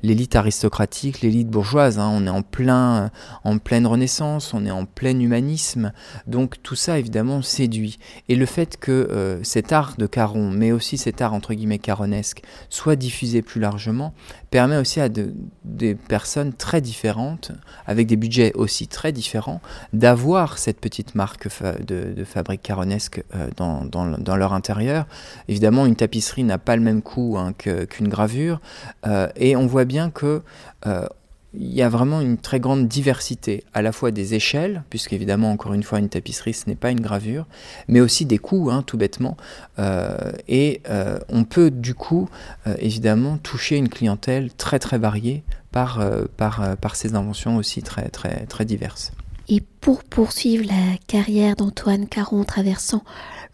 l'élite 0.02 0.36
aristocratique, 0.36 1.20
l'élite 1.20 1.48
bourgeoise. 1.48 1.98
Hein. 1.98 2.10
On 2.12 2.26
est 2.26 2.30
en 2.30 2.42
plein, 2.42 3.10
en 3.44 3.58
pleine 3.58 3.86
Renaissance, 3.86 4.54
on 4.54 4.64
est 4.64 4.70
en 4.70 4.84
plein 4.84 5.18
humanisme. 5.18 5.92
Donc 6.26 6.62
tout 6.62 6.74
ça 6.74 6.98
évidemment 6.98 7.42
séduit. 7.42 7.98
Et 8.28 8.36
le 8.36 8.46
fait 8.46 8.76
que 8.78 9.40
cet 9.42 9.72
art 9.72 9.94
de 9.98 10.06
Caron, 10.06 10.50
mais 10.50 10.72
aussi 10.72 10.96
cet 10.98 11.20
art 11.20 11.34
entre 11.34 11.54
caronesque, 11.78 12.42
soit 12.68 12.96
diffusé 12.96 13.42
plus 13.42 13.60
largement, 13.60 14.14
permet 14.50 14.76
aussi 14.76 15.00
à 15.00 15.08
des 15.08 15.94
personnes 15.94 16.52
très 16.52 16.80
différentes, 16.80 17.52
avec 17.86 18.06
des 18.06 18.16
budgets 18.16 18.52
aussi 18.54 18.88
très 18.88 19.12
différents, 19.12 19.60
d'avoir 19.92 20.58
cette 20.58 20.80
petite 20.80 21.14
marque 21.14 21.48
de, 21.86 22.24
fabrique 22.24 22.62
caronesque 22.62 23.22
euh, 23.34 23.48
dans, 23.56 24.36
leur 24.36 24.52
intérieur. 24.52 25.06
Évidemment, 25.48 25.86
une 25.86 25.96
tapisserie 25.96 26.44
n'a 26.44 26.58
pas 26.58 26.76
le 26.76 26.82
même 26.82 27.02
coût 27.02 27.36
hein, 27.38 27.52
qu'une 27.54 28.08
gravure, 28.08 28.60
euh, 29.06 29.28
et 29.36 29.56
on 29.56 29.66
voit 29.66 29.84
bien 29.84 30.10
que 30.10 30.42
euh, 30.86 31.06
il 31.54 31.74
y 31.74 31.82
a 31.82 31.88
vraiment 31.88 32.20
une 32.20 32.36
très 32.36 32.60
grande 32.60 32.88
diversité, 32.88 33.64
à 33.72 33.80
la 33.80 33.92
fois 33.92 34.10
des 34.10 34.34
échelles, 34.34 34.82
puisque 34.90 35.12
évidemment, 35.12 35.50
encore 35.50 35.72
une 35.72 35.82
fois, 35.82 35.98
une 35.98 36.08
tapisserie, 36.08 36.52
ce 36.52 36.68
n'est 36.68 36.76
pas 36.76 36.90
une 36.90 37.00
gravure, 37.00 37.46
mais 37.88 38.00
aussi 38.00 38.26
des 38.26 38.38
coûts, 38.38 38.70
hein, 38.70 38.82
tout 38.82 38.98
bêtement. 38.98 39.36
Euh, 39.78 40.32
et 40.46 40.82
euh, 40.90 41.18
on 41.28 41.44
peut 41.44 41.70
du 41.70 41.94
coup, 41.94 42.28
euh, 42.66 42.74
évidemment, 42.78 43.38
toucher 43.38 43.76
une 43.76 43.88
clientèle 43.88 44.52
très 44.52 44.78
très 44.78 44.98
variée 44.98 45.42
par, 45.72 46.02
par, 46.36 46.76
par 46.78 46.96
ces 46.96 47.14
inventions 47.14 47.56
aussi 47.56 47.82
très, 47.82 48.08
très, 48.08 48.46
très 48.46 48.64
diverses. 48.64 49.12
Et 49.50 49.62
pour 49.80 50.04
poursuivre 50.04 50.66
la 50.66 50.98
carrière 51.06 51.56
d'Antoine 51.56 52.06
Caron 52.06 52.44
traversant 52.44 53.02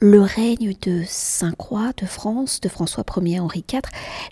le 0.00 0.20
règne 0.20 0.74
de 0.82 1.02
Saint-Croix 1.06 1.92
de 1.96 2.04
France, 2.04 2.60
de 2.60 2.68
François 2.68 3.04
Ier 3.22 3.38
Henri 3.38 3.64
IV, 3.72 3.82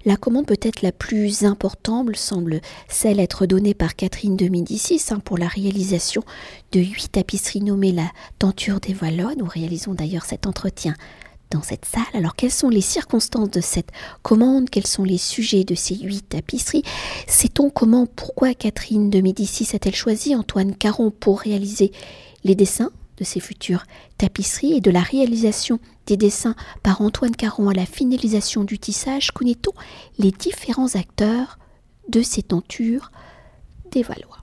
la 0.04 0.16
commande 0.16 0.46
peut-être 0.46 0.82
la 0.82 0.90
plus 0.90 1.44
importante 1.44 2.16
semble 2.16 2.60
celle 2.88 3.20
être 3.20 3.46
donnée 3.46 3.74
par 3.74 3.94
Catherine 3.94 4.36
de 4.36 4.48
Médicis 4.48 5.02
hein, 5.10 5.20
pour 5.20 5.38
la 5.38 5.46
réalisation 5.46 6.24
de 6.72 6.80
huit 6.80 7.12
tapisseries 7.12 7.60
nommées 7.60 7.92
la 7.92 8.10
Tenture 8.40 8.80
des 8.80 8.92
Valois. 8.92 9.36
Nous 9.36 9.46
réalisons 9.46 9.94
d'ailleurs 9.94 10.24
cet 10.24 10.48
entretien 10.48 10.94
dans 11.52 11.62
cette 11.62 11.84
salle. 11.84 12.02
Alors 12.14 12.34
quelles 12.34 12.50
sont 12.50 12.68
les 12.68 12.80
circonstances 12.80 13.50
de 13.50 13.60
cette 13.60 13.90
commande? 14.22 14.70
Quels 14.70 14.86
sont 14.86 15.04
les 15.04 15.18
sujets 15.18 15.64
de 15.64 15.74
ces 15.74 15.96
huit 15.96 16.28
tapisseries? 16.28 16.82
Sait-on 17.26 17.70
comment, 17.70 18.06
pourquoi 18.06 18.54
Catherine 18.54 19.10
de 19.10 19.20
Médicis 19.20 19.68
a-t-elle 19.74 19.94
choisi 19.94 20.34
Antoine 20.34 20.74
Caron 20.74 21.10
pour 21.10 21.40
réaliser 21.40 21.92
les 22.44 22.54
dessins 22.54 22.90
de 23.18 23.24
ces 23.24 23.40
futures 23.40 23.84
tapisseries 24.18 24.74
et 24.74 24.80
de 24.80 24.90
la 24.90 25.02
réalisation 25.02 25.78
des 26.06 26.16
dessins 26.16 26.56
par 26.82 27.02
Antoine 27.02 27.36
Caron 27.36 27.68
à 27.68 27.74
la 27.74 27.86
finalisation 27.86 28.64
du 28.64 28.78
tissage? 28.78 29.30
Connaît-on 29.30 29.72
les 30.18 30.30
différents 30.30 30.94
acteurs 30.96 31.58
de 32.08 32.22
ces 32.22 32.42
tentures 32.42 33.12
des 33.90 34.02
Valois? 34.02 34.41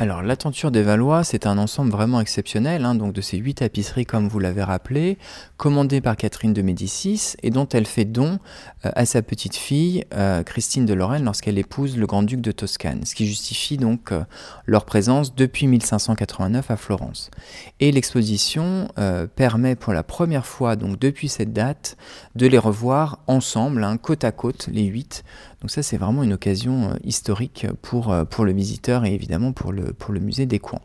Alors, 0.00 0.22
la 0.22 0.36
tenture 0.36 0.70
des 0.70 0.82
Valois, 0.82 1.22
c'est 1.22 1.46
un 1.46 1.58
ensemble 1.58 1.90
vraiment 1.90 2.20
exceptionnel, 2.20 2.84
hein, 2.84 2.94
donc 2.94 3.12
de 3.12 3.20
ces 3.20 3.36
huit 3.36 3.54
tapisseries, 3.56 4.06
comme 4.06 4.26
vous 4.26 4.38
l'avez 4.38 4.62
rappelé, 4.62 5.18
commandées 5.58 6.00
par 6.00 6.16
Catherine 6.16 6.54
de 6.54 6.62
Médicis 6.62 7.34
et 7.42 7.50
dont 7.50 7.68
elle 7.68 7.86
fait 7.86 8.06
don 8.06 8.38
euh, 8.86 8.90
à 8.94 9.04
sa 9.04 9.20
petite 9.22 9.54
fille, 9.54 10.04
euh, 10.14 10.42
Christine 10.42 10.86
de 10.86 10.94
Lorraine, 10.94 11.24
lorsqu'elle 11.24 11.58
épouse 11.58 11.98
le 11.98 12.06
grand-duc 12.06 12.40
de 12.40 12.52
Toscane, 12.52 13.04
ce 13.04 13.14
qui 13.14 13.26
justifie 13.26 13.76
donc 13.76 14.12
euh, 14.12 14.24
leur 14.64 14.86
présence 14.86 15.34
depuis 15.34 15.66
1589 15.66 16.70
à 16.70 16.76
Florence. 16.76 17.30
Et 17.78 17.92
l'exposition 17.92 18.88
permet 19.36 19.76
pour 19.76 19.92
la 19.92 20.02
première 20.02 20.46
fois, 20.46 20.76
donc 20.76 20.98
depuis 20.98 21.28
cette 21.28 21.52
date, 21.52 21.96
de 22.34 22.46
les 22.46 22.58
revoir 22.58 23.18
ensemble, 23.26 23.84
hein, 23.84 23.98
côte 23.98 24.24
à 24.24 24.32
côte, 24.32 24.68
les 24.72 24.84
huit, 24.84 25.22
donc 25.60 25.70
ça, 25.70 25.84
c'est 25.84 25.96
vraiment 25.96 26.24
une 26.24 26.32
occasion 26.32 26.98
historique 27.04 27.68
pour 27.82 28.12
le 28.44 28.52
visiteur 28.52 29.04
et 29.04 29.14
évidemment 29.14 29.52
pour 29.52 29.70
le, 29.70 29.81
pour 29.98 30.12
le 30.12 30.20
musée 30.20 30.46
des 30.46 30.58
coins. 30.58 30.80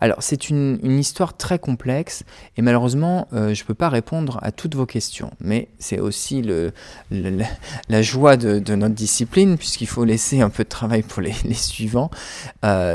Alors, 0.00 0.18
c'est 0.20 0.50
une, 0.50 0.78
histoire 0.98 1.36
très 1.36 1.58
complexe 1.58 2.24
et 2.56 2.62
malheureusement, 2.62 3.28
euh, 3.32 3.54
je 3.54 3.62
ne 3.62 3.66
peux 3.66 3.74
pas 3.74 3.88
répondre 3.88 4.38
à 4.42 4.52
toutes 4.52 4.74
vos 4.74 4.86
questions. 4.86 5.30
Mais 5.40 5.68
c'est 5.78 6.00
aussi 6.00 6.42
le, 6.42 6.72
la 7.10 8.02
joie 8.02 8.36
de, 8.36 8.74
notre 8.74 8.94
discipline 8.94 9.58
puisqu'il 9.58 9.86
faut 9.86 10.04
laisser 10.04 10.40
un 10.40 10.50
peu 10.50 10.64
de 10.64 10.68
travail 10.68 11.02
pour 11.02 11.22
les, 11.22 11.34
suivants. 11.54 12.10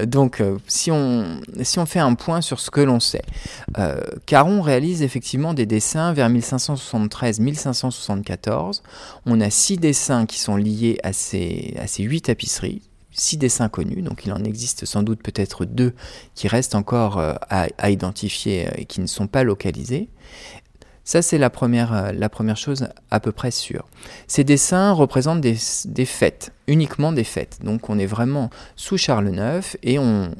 donc, 0.05 0.43
si, 0.67 0.91
on, 0.91 1.41
si 1.61 1.79
on 1.79 1.85
fait 1.85 1.99
un 1.99 2.15
point 2.15 2.41
sur 2.41 2.59
ce 2.59 2.71
que 2.71 2.81
l'on 2.81 2.99
sait, 2.99 3.23
Caron 4.25 4.61
réalise 4.61 5.01
effectivement 5.01 5.53
des 5.53 5.65
dessins 5.65 6.11
vers 6.13 6.29
1573-1574. 6.29 8.81
On 9.25 9.41
a 9.41 9.49
six 9.49 9.77
dessins 9.77 10.25
qui 10.25 10.39
sont 10.39 10.55
liés 10.55 10.97
à 11.03 11.11
ces, 11.13 11.75
huit 11.99 12.21
tapisseries, 12.21 12.81
six 13.13 13.37
dessins 13.37 13.69
connus, 13.69 14.01
donc 14.01 14.25
il 14.25 14.33
en 14.33 14.43
existe 14.43 14.85
sans 14.85 15.03
doute 15.03 15.21
peut-être 15.21 15.65
deux 15.65 15.93
qui 16.35 16.47
restent 16.47 16.75
encore 16.75 17.19
euh, 17.19 17.35
à, 17.49 17.89
identifier 17.89 18.67
et 18.75 18.85
qui 18.85 19.01
ne 19.01 19.07
sont 19.07 19.27
pas 19.27 19.43
localisés. 19.43 20.09
Ça, 21.05 21.21
c'est 21.21 21.37
la 21.37 21.49
première, 21.49 21.93
euh, 21.93 22.11
la 22.13 22.29
première 22.29 22.57
chose 22.57 22.87
à 23.11 23.19
peu 23.19 23.31
près 23.31 23.51
sûre. 23.51 23.85
Ces 24.27 24.43
dessins 24.43 24.91
représentent 24.91 25.41
des, 25.41 25.55
fêtes, 26.05 26.53
uniquement 26.67 27.11
des 27.11 27.23
fêtes. 27.23 27.59
Donc 27.63 27.89
on 27.89 27.99
est 27.99 28.05
vraiment 28.05 28.49
sous 28.75 28.97
Charles 28.97 29.29
IX 29.29 29.77
et 29.83 29.99
on, 29.99 30.31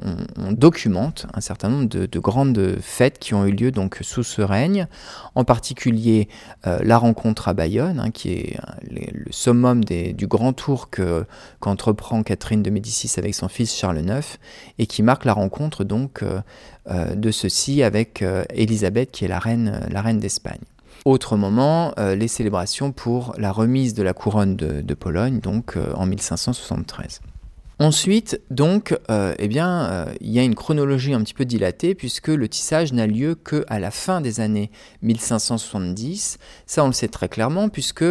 documente 0.51 1.25
un 1.33 1.41
certain 1.41 1.69
nombre 1.69 1.87
de, 1.87 2.19
grandes 2.19 2.77
fêtes 2.81 3.19
qui 3.19 3.33
ont 3.33 3.45
eu 3.45 3.51
lieu 3.51 3.71
donc 3.71 3.99
sous 4.01 4.23
ce 4.23 4.41
règne, 4.41 4.87
en 5.35 5.43
particulier 5.43 6.29
euh, 6.67 6.79
la 6.83 6.97
rencontre 6.97 7.47
à 7.47 7.53
Bayonne, 7.53 7.99
hein, 7.99 8.11
qui 8.11 8.31
est 8.31 8.57
le 8.89 9.31
summum 9.31 9.83
du 9.83 10.27
grand 10.27 10.53
tour 10.53 10.89
qu'entreprend 10.89 12.23
Catherine 12.23 12.63
de 12.63 12.69
Médicis 12.69 13.11
avec 13.17 13.35
son 13.35 13.47
fils 13.47 13.75
Charles 13.75 13.99
IX 13.99 14.37
et 14.79 14.85
qui 14.85 15.03
marque 15.03 15.25
la 15.25 15.33
rencontre 15.33 15.83
donc 15.83 16.23
euh, 16.23 16.39
euh, 16.89 17.15
de 17.15 17.31
ceci 17.31 17.83
avec 17.83 18.23
Élisabeth 18.53 19.11
qui 19.11 19.25
est 19.25 19.29
la 19.29 19.39
reine, 19.39 19.87
la 19.89 20.01
reine 20.01 20.19
d'Espagne. 20.19 20.59
Autre 21.05 21.35
moment, 21.35 21.93
euh, 21.99 22.15
les 22.15 22.29
célébrations 22.29 22.93
pour 22.93 23.35
la 23.37 23.51
remise 23.51 23.93
de 23.93 24.03
la 24.03 24.13
couronne 24.13 24.55
de, 24.55 24.93
Pologne, 24.93 25.39
donc 25.41 25.75
euh, 25.75 25.91
en 25.95 26.05
1573. 26.05 27.19
Ensuite, 27.79 28.39
donc, 28.51 28.97
euh, 29.11 29.35
eh 29.37 29.49
bien, 29.49 30.05
il 30.21 30.29
y 30.29 30.39
a 30.39 30.43
une 30.43 30.55
chronologie 30.55 31.13
un 31.13 31.21
petit 31.21 31.33
peu 31.33 31.43
dilatée 31.43 31.95
puisque 31.95 32.29
le 32.29 32.47
tissage 32.47 32.93
n'a 32.93 33.05
lieu 33.05 33.35
qu'à 33.35 33.79
la 33.79 33.91
fin 33.91 34.21
des 34.21 34.39
années 34.39 34.71
1570. 35.01 36.37
Ça, 36.67 36.83
on 36.85 36.87
le 36.87 36.93
sait 36.93 37.09
très 37.09 37.27
clairement 37.27 37.67
puisque 37.67 38.05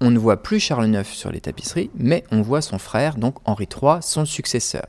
on 0.00 0.10
ne 0.10 0.18
voit 0.18 0.40
plus 0.42 0.60
Charles 0.60 0.94
IX 0.94 1.04
sur 1.04 1.32
les 1.32 1.40
tapisseries, 1.40 1.90
mais 1.96 2.22
on 2.30 2.42
voit 2.42 2.60
son 2.60 2.78
frère, 2.78 3.16
donc 3.16 3.36
Henri 3.46 3.66
III, 3.66 3.96
son 4.00 4.24
successeur. 4.24 4.86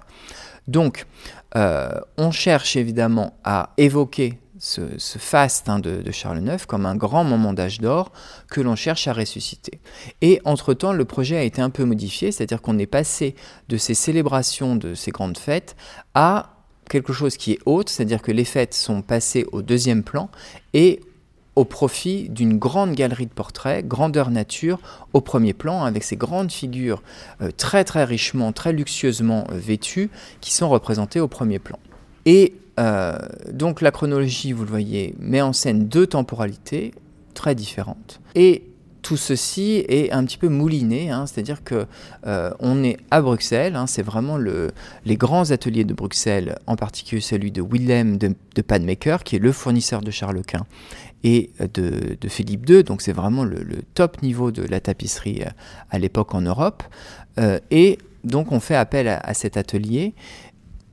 Donc, 0.67 1.07
on 1.55 2.29
cherche 2.29 2.75
évidemment 2.75 3.33
à 3.43 3.71
évoquer 3.77 4.37
ce, 4.59 5.17
faste 5.17 5.69
hein, 5.69 5.79
de, 5.79 6.03
Charles 6.11 6.45
IX 6.45 6.65
comme 6.65 6.85
un 6.85 6.95
grand 6.95 7.23
moment 7.23 7.53
d'âge 7.53 7.79
d'or 7.79 8.11
que 8.49 8.61
l'on 8.61 8.75
cherche 8.75 9.07
à 9.07 9.13
ressusciter. 9.13 9.79
Et 10.21 10.41
entre-temps, 10.45 10.93
le 10.93 11.05
projet 11.05 11.37
a 11.37 11.43
été 11.43 11.61
un 11.61 11.69
peu 11.69 11.85
modifié, 11.85 12.31
c'est-à-dire 12.31 12.61
qu'on 12.61 12.77
est 12.77 12.85
passé 12.85 13.35
de 13.69 13.77
ces 13.77 13.93
célébrations, 13.93 14.75
de 14.75 14.93
ces 14.93 15.11
grandes 15.11 15.37
fêtes, 15.37 15.75
à 16.13 16.57
quelque 16.89 17.13
chose 17.13 17.37
qui 17.37 17.53
est 17.53 17.59
haute, 17.65 17.89
c'est-à-dire 17.89 18.21
que 18.21 18.31
les 18.31 18.45
fêtes 18.45 18.73
sont 18.73 19.01
passées 19.01 19.45
au 19.51 19.61
deuxième 19.61 20.03
plan 20.03 20.29
et 20.73 21.01
au 21.55 21.65
profit 21.65 22.29
d'une 22.29 22.57
grande 22.57 22.93
galerie 22.93 23.25
de 23.25 23.33
portraits, 23.33 23.85
grandeur 23.85 24.31
nature, 24.31 24.79
au 25.13 25.21
premier 25.21 25.53
plan, 25.53 25.83
avec 25.83 26.03
ces 26.03 26.15
grandes 26.15 26.51
figures 26.51 27.03
euh, 27.41 27.51
très 27.55 27.83
très 27.83 28.05
richement, 28.05 28.53
très 28.53 28.71
luxueusement 28.71 29.45
euh, 29.51 29.57
vêtues, 29.57 30.09
qui 30.39 30.53
sont 30.53 30.69
représentées 30.69 31.19
au 31.19 31.27
premier 31.27 31.59
plan. 31.59 31.77
Et 32.25 32.53
euh, 32.79 33.17
donc 33.51 33.81
la 33.81 33.91
chronologie, 33.91 34.53
vous 34.53 34.63
le 34.63 34.69
voyez, 34.69 35.15
met 35.19 35.41
en 35.41 35.53
scène 35.53 35.87
deux 35.87 36.07
temporalités 36.07 36.93
très 37.33 37.53
différentes. 37.53 38.21
Et 38.35 38.63
tout 39.01 39.17
ceci 39.17 39.83
est 39.87 40.11
un 40.11 40.25
petit 40.25 40.37
peu 40.37 40.49
mouliné, 40.49 41.09
hein, 41.09 41.25
c'est-à-dire 41.25 41.63
que 41.63 41.85
euh, 42.27 42.51
on 42.59 42.83
est 42.83 42.97
à 43.11 43.21
Bruxelles, 43.21 43.75
hein, 43.75 43.87
c'est 43.87 44.01
vraiment 44.01 44.37
le, 44.37 44.71
les 45.05 45.15
grands 45.15 45.51
ateliers 45.51 45.85
de 45.85 45.93
Bruxelles, 45.93 46.57
en 46.67 46.75
particulier 46.75 47.21
celui 47.21 47.51
de 47.51 47.61
Willem 47.61 48.17
de, 48.17 48.33
de 48.55 48.61
Padmaker, 48.61 49.23
qui 49.23 49.37
est 49.37 49.39
le 49.39 49.51
fournisseur 49.51 50.01
de 50.01 50.11
Charles 50.11 50.41
Quint 50.41 50.65
et 51.23 51.51
de, 51.73 52.17
Philippe 52.27 52.69
II, 52.69 52.83
donc 52.83 53.01
c'est 53.01 53.13
vraiment 53.13 53.43
le, 53.43 53.65
top 53.93 54.21
niveau 54.21 54.51
de 54.51 54.63
la 54.63 54.79
tapisserie 54.79 55.43
euh, 55.43 55.49
à 55.89 55.99
l'époque 55.99 56.33
en 56.33 56.41
Europe. 56.41 56.83
et 57.71 57.97
donc 58.25 58.51
on 58.51 58.59
fait 58.59 58.75
appel 58.75 59.07
à 59.07 59.33
cet 59.33 59.55
atelier 59.55 60.13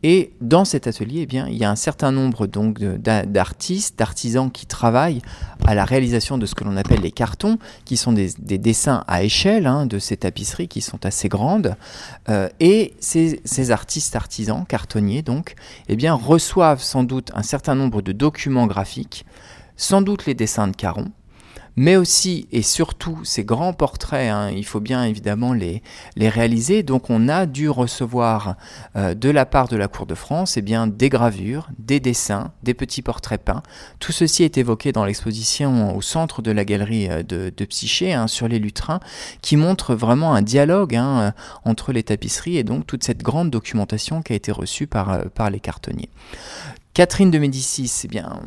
et 0.03 0.33
dans 0.41 0.65
cet 0.65 0.87
atelier, 0.87 1.27
eh 1.31 1.37
il 1.49 1.57
y 1.57 1.65
a 1.65 1.71
un 1.71 1.77
certain 1.77 2.13
nombre 2.13 2.47
d'artistes, 2.47 3.99
d'artisans 3.99 4.51
qui 4.51 4.67
travaillent 4.67 5.23
à 5.65 5.75
la 5.75 5.85
réalisation 5.85 6.39
de 6.39 6.47
ce 6.47 6.55
que 6.55 6.65
l'on 6.65 6.77
appelle 6.77 7.01
les 7.01 7.11
cartons, 7.11 7.59
qui 7.85 7.97
sont 7.97 8.13
des, 8.13 8.31
dessins 8.39 9.05
à 9.09 9.23
échelle 9.23 9.67
hein, 9.67 9.87
de 9.87 9.99
ces 9.99 10.17
tapisseries 10.17 10.69
qui 10.69 10.81
sont 10.81 11.05
assez 11.07 11.29
grandes. 11.29 11.77
Euh, 12.29 12.49
et 12.61 12.95
ces, 13.01 13.71
artistes 13.71 14.17
artisans, 14.17 14.65
cartonniers 14.69 15.23
donc, 15.23 15.55
eh 15.89 15.97
reçoivent 16.11 16.83
sans 16.83 17.03
doute 17.03 17.31
un 17.35 17.43
certain 17.43 17.75
nombre 17.75 18.03
de 18.03 18.13
documents 18.13 18.67
graphiques, 18.67 19.25
sans 19.77 20.03
doute 20.03 20.27
les 20.27 20.35
dessins 20.35 20.69
de 20.69 20.77
Caron, 20.77 21.07
mais 21.77 21.97
aussi 21.97 22.49
et 22.53 22.63
surtout 22.63 23.21
ces 23.25 23.45
grands 23.45 23.75
portraits, 23.75 24.31
hein, 24.31 24.51
il 24.51 24.65
faut 24.65 24.81
bien 24.81 25.05
évidemment 25.05 25.53
les, 25.53 25.83
réaliser. 26.17 26.83
Donc 26.83 27.11
on 27.11 27.29
a 27.29 27.47
dû 27.47 27.69
recevoir 27.69 28.57
euh, 28.97 29.15
de 29.15 29.31
la 29.31 29.47
part 29.47 29.69
de 29.69 29.77
la 29.77 29.89
Cour 29.89 30.07
de 30.07 30.15
France 30.15 30.57
eh 30.57 30.63
bien, 30.63 30.87
des 30.87 31.09
gravures, 31.09 31.69
des 31.79 32.01
dessins, 32.01 32.53
des 32.63 32.75
petits 32.75 33.03
portraits 33.03 33.43
peints. 33.43 33.63
Tout 34.01 34.13
ceci 34.13 34.43
est 34.43 34.59
évoqué 34.59 34.93
dans 34.93 35.05
l'exposition 35.05 35.95
au 35.95 36.03
centre 36.03 36.43
de 36.43 36.51
la 36.51 36.65
galerie 36.65 37.09
euh, 37.09 37.23
de, 37.23 37.53
de 37.55 37.65
Psyché 37.67 38.15
hein, 38.15 38.27
sur 38.27 38.49
les 38.49 38.59
lutrins, 38.59 39.01
qui 39.43 39.57
montre 39.57 39.95
vraiment 39.95 40.35
un 40.35 40.43
dialogue 40.43 40.97
hein, 40.97 41.21
euh, 41.21 41.31
entre 41.65 41.93
les 41.93 42.03
tapisseries 42.03 42.57
et 42.57 42.65
donc 42.65 42.87
toute 42.87 43.05
cette 43.05 43.23
grande 43.23 43.51
documentation 43.51 44.23
qui 44.23 44.33
a 44.33 44.37
été 44.37 44.51
reçue 44.51 44.87
par, 44.87 45.31
par 45.31 45.51
les 45.51 45.61
cartonniers. 45.61 46.09
Catherine 46.97 47.31
de 47.31 47.39
Médicis, 47.39 47.93
eh 48.05 48.09
bien, 48.09 48.41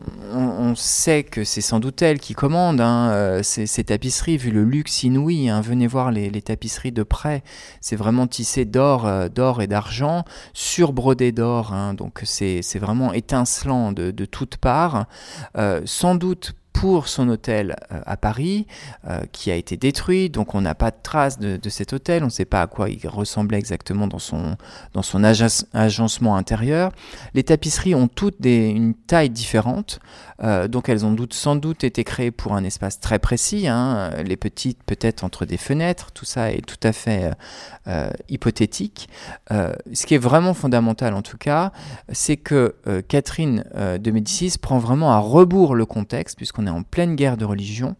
on, 0.59 0.75
sait 0.75 1.23
que 1.23 1.43
c'est 1.43 1.61
sans 1.61 1.79
doute 1.79 2.01
elle 2.01 2.19
qui 2.19 2.33
commande 2.33 2.81
hein, 2.81 3.09
euh, 3.11 3.43
ces, 3.43 3.83
tapisseries, 3.83 4.37
vu 4.37 4.51
le 4.51 4.63
luxe 4.63 5.03
inouï. 5.03 5.49
Hein. 5.49 5.61
venez 5.61 5.87
voir 5.87 6.11
les, 6.11 6.41
tapisseries 6.41 6.91
de 6.91 7.03
près. 7.03 7.43
C'est 7.81 7.95
vraiment 7.95 8.27
tissé 8.27 8.65
d'or, 8.65 9.07
euh, 9.07 9.29
d'or 9.29 9.61
et 9.61 9.67
d'argent, 9.67 10.25
surbrodé 10.53 11.31
d'or. 11.31 11.73
Hein. 11.73 11.93
donc 11.93 12.21
c'est 12.23 12.79
vraiment 12.79 13.13
étincelant 13.13 13.91
de, 13.91 14.25
toutes 14.25 14.57
parts. 14.57 15.05
Euh, 15.57 15.81
sans 15.85 16.15
doute 16.15 16.53
pour 16.73 17.09
son 17.09 17.27
hôtel 17.27 17.75
à 17.89 18.15
Paris, 18.15 18.65
qui 19.33 19.51
a 19.51 19.55
été 19.55 19.75
détruit. 19.75 20.29
Donc 20.29 20.55
on 20.55 20.61
n'a 20.61 20.75
pas 20.75 20.91
de 20.91 20.97
traces 21.03 21.37
de, 21.37 21.69
cet 21.69 21.91
hôtel. 21.91 22.23
On 22.23 22.27
ne 22.27 22.31
sait 22.31 22.45
pas 22.45 22.61
à 22.61 22.67
quoi 22.67 22.89
il 22.89 23.05
ressemblait 23.05 23.57
exactement 23.57 24.07
dans 24.07 24.19
son, 24.19 24.55
agencement 25.73 26.37
intérieur. 26.37 26.93
Les 27.33 27.43
tapisseries 27.43 27.95
ont 27.95 28.07
toutes 28.07 28.45
une 28.45 28.93
taille 28.93 29.29
différente. 29.29 29.99
Donc 30.41 30.89
elles 30.89 31.05
ont 31.05 31.15
sans 31.31 31.55
doute 31.55 31.83
été 31.83 32.03
créées 32.03 32.31
pour 32.31 32.55
un 32.55 32.63
espace 32.63 32.99
très 32.99 33.19
précis. 33.19 33.67
Hein. 33.67 34.11
Les 34.25 34.37
petites 34.37 34.83
peut-être 34.83 35.23
entre 35.23 35.45
des 35.45 35.57
fenêtres. 35.57 36.11
Tout 36.11 36.25
ça 36.25 36.51
est 36.51 36.65
tout 36.65 36.79
à 36.83 36.91
fait 36.93 37.31
hypothétique. 38.29 39.09
ce 39.49 40.05
qui 40.05 40.15
est 40.15 40.19
vraiment 40.19 40.53
fondamental 40.53 41.13
en 41.13 41.21
tout 41.21 41.37
cas, 41.37 41.71
c'est 42.11 42.37
que 42.37 42.75
Catherine 43.07 43.63
de 43.75 44.11
Médicis 44.11 44.57
prend 44.61 44.77
vraiment 44.77 45.11
à 45.11 45.17
rebours 45.19 45.75
le 45.75 45.85
contexte, 45.85 46.37
puisqu'on 46.37 46.67
est 46.67 46.71
en 46.71 46.83
pleine 46.83 47.15
guerre 47.15 47.37
de 47.37 47.45
religion, 47.45 47.95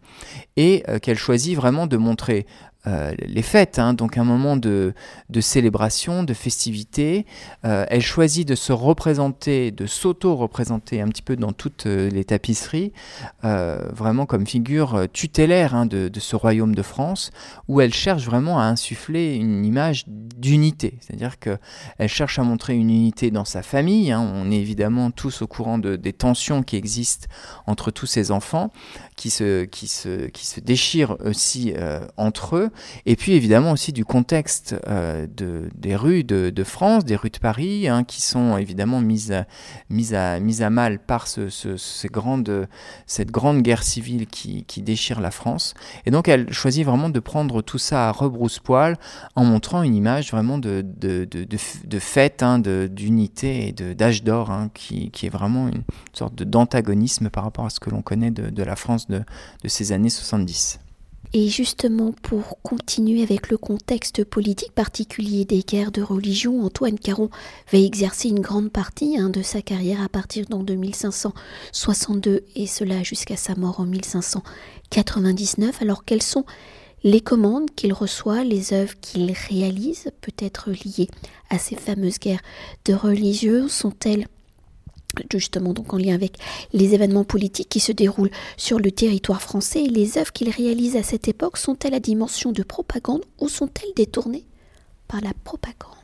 et 0.56 0.82
euh, 0.88 0.98
qu'elle 0.98 1.18
choisit 1.18 1.56
vraiment 1.56 1.86
de 1.86 1.96
montrer 1.96 2.46
euh, 2.86 3.12
les 3.18 3.42
fêtes, 3.42 3.78
hein, 3.78 3.92
donc 3.92 4.16
un 4.16 4.24
moment 4.24 4.56
de, 4.56 4.94
célébration, 5.40 6.22
de 6.22 6.32
festivité. 6.32 7.26
Euh, 7.64 7.84
elle 7.88 8.00
choisit 8.00 8.48
de 8.48 8.54
se 8.54 8.72
représenter, 8.72 9.70
de 9.70 9.86
s'auto-représenter 9.86 11.00
un 11.02 11.08
petit 11.08 11.22
peu 11.22 11.36
dans 11.36 11.52
toutes 11.52 11.86
euh, 11.86 12.08
les 12.08 12.24
tapisseries, 12.24 12.92
vraiment 13.42 14.26
comme 14.26 14.46
figure 14.46 15.06
tutélaire 15.12 15.74
hein, 15.74 15.86
de, 15.86 16.10
ce 16.18 16.36
royaume 16.36 16.74
de 16.74 16.82
France, 16.82 17.30
où 17.68 17.80
elle 17.80 17.92
cherche 17.92 18.24
vraiment 18.24 18.58
à 18.58 18.64
insuffler 18.64 19.36
une 19.36 19.64
image 19.64 20.04
d'unité. 20.06 20.98
C'est-à-dire 21.00 21.38
qu'elle 21.38 22.08
cherche 22.08 22.38
à 22.38 22.42
montrer 22.42 22.74
une 22.74 22.90
unité 22.90 23.30
dans 23.30 23.44
sa 23.44 23.62
famille. 23.62 24.12
Hein. 24.12 24.20
On 24.34 24.50
est 24.50 24.56
évidemment 24.56 25.10
tous 25.10 25.42
au 25.42 25.46
courant 25.46 25.78
de, 25.78 25.96
des 25.96 26.12
tensions 26.12 26.62
qui 26.62 26.76
existent 26.76 27.28
entre 27.66 27.90
tous 27.90 28.06
ces 28.06 28.30
enfants, 28.30 28.70
qui 29.20 29.30
se, 29.30 29.64
qui 29.64 29.86
se, 29.86 30.28
qui 30.28 30.46
se 30.46 30.60
déchirent 30.60 31.16
aussi 31.24 31.74
entre 32.16 32.56
eux 32.56 32.70
et 33.06 33.16
puis 33.16 33.32
évidemment 33.32 33.72
aussi 33.72 33.92
du 33.92 34.04
contexte 34.04 34.76
euh, 34.88 35.26
de, 35.36 35.68
des 35.74 35.96
rues 35.96 36.24
de, 36.24 36.50
de, 36.50 36.64
France, 36.64 37.04
des 37.04 37.16
rues 37.16 37.30
de 37.30 37.38
Paris, 37.38 37.88
hein, 37.88 38.04
qui 38.04 38.22
sont 38.22 38.56
évidemment 38.56 39.00
mises 39.00 39.32
à, 39.32 39.46
mises 39.88 40.14
à, 40.14 40.40
mises 40.40 40.62
à 40.62 40.70
mal 40.70 40.98
par 40.98 41.26
ce, 41.26 41.48
ce, 41.48 41.76
ces 41.76 42.08
grandes, 42.08 42.68
cette 43.06 43.30
grande 43.30 43.62
guerre 43.62 43.82
civile 43.82 44.26
qui, 44.26 44.64
qui, 44.64 44.82
déchire 44.82 45.20
la 45.20 45.30
France. 45.30 45.74
Et 46.06 46.10
donc 46.10 46.28
elle 46.28 46.52
choisit 46.52 46.84
vraiment 46.84 47.10
de 47.10 47.20
prendre 47.20 47.62
tout 47.62 47.78
ça 47.78 48.08
à 48.08 48.12
rebrousse-poil 48.12 48.96
en 49.34 49.44
montrant 49.44 49.82
une 49.82 49.94
image 49.94 50.30
vraiment 50.30 50.58
de, 50.58 50.82
de, 50.84 51.24
de, 51.24 51.44
de 51.44 51.98
fête, 51.98 52.42
hein, 52.42 52.58
d'unité 52.58 53.68
et 53.68 53.72
d'âge 53.72 54.24
d'or, 54.24 54.50
hein, 54.50 54.70
qui, 54.72 55.10
qui, 55.10 55.26
est 55.26 55.30
vraiment 55.30 55.68
une 55.68 55.82
sorte 56.12 56.42
d'antagonisme 56.42 57.28
par 57.28 57.44
rapport 57.44 57.66
à 57.66 57.70
ce 57.70 57.80
que 57.80 57.90
l'on 57.90 58.02
connaît 58.02 58.30
de, 58.30 58.50
de 58.50 58.62
la 58.62 58.76
France 58.76 59.09
de, 59.10 59.22
ces 59.66 59.92
années 59.92 60.10
70. 60.10 60.80
Et 61.32 61.48
justement, 61.48 62.12
pour 62.22 62.58
continuer 62.62 63.22
avec 63.22 63.50
le 63.50 63.56
contexte 63.56 64.24
politique 64.24 64.72
particulier 64.72 65.44
des 65.44 65.60
guerres 65.60 65.92
de 65.92 66.02
religion, 66.02 66.64
Antoine 66.64 66.98
Caron 66.98 67.30
va 67.70 67.78
exercer 67.78 68.30
une 68.30 68.40
grande 68.40 68.72
partie 68.72 69.16
hein, 69.16 69.30
de 69.30 69.42
sa 69.42 69.62
carrière 69.62 70.02
à 70.02 70.08
partir 70.08 70.46
d'en 70.46 70.64
2562 70.64 72.42
et 72.56 72.66
cela 72.66 73.04
jusqu'à 73.04 73.36
sa 73.36 73.54
mort 73.54 73.78
en 73.78 73.84
1599. 73.84 75.82
Alors 75.82 76.04
quelles 76.04 76.22
sont 76.22 76.44
les 77.04 77.20
commandes 77.20 77.70
qu'il 77.76 77.92
reçoit, 77.92 78.44
les 78.44 78.72
œuvres 78.72 78.94
qu'il 79.00 79.32
réalise, 79.48 80.10
peut-être 80.20 80.70
liées 80.70 81.08
à 81.48 81.58
ces 81.58 81.76
fameuses 81.76 82.18
guerres 82.18 82.42
de 82.84 82.92
religieux, 82.92 83.68
sont-elles 83.68 84.26
justement 85.32 85.72
donc 85.72 85.92
en 85.92 85.98
lien 85.98 86.14
avec 86.14 86.36
les 86.72 86.94
événements 86.94 87.24
politiques 87.24 87.68
qui 87.68 87.80
se 87.80 87.92
déroulent 87.92 88.30
sur 88.56 88.78
le 88.78 88.90
territoire 88.90 89.42
français, 89.42 89.84
les 89.84 90.18
œuvres 90.18 90.32
qu'il 90.32 90.50
réalise 90.50 90.96
à 90.96 91.02
cette 91.02 91.28
époque 91.28 91.56
sont-elles 91.56 91.94
à 91.94 92.00
dimension 92.00 92.52
de 92.52 92.62
propagande 92.62 93.22
ou 93.38 93.48
sont-elles 93.48 93.94
détournées 93.96 94.44
par 95.08 95.20
la 95.20 95.32
propagande? 95.44 95.96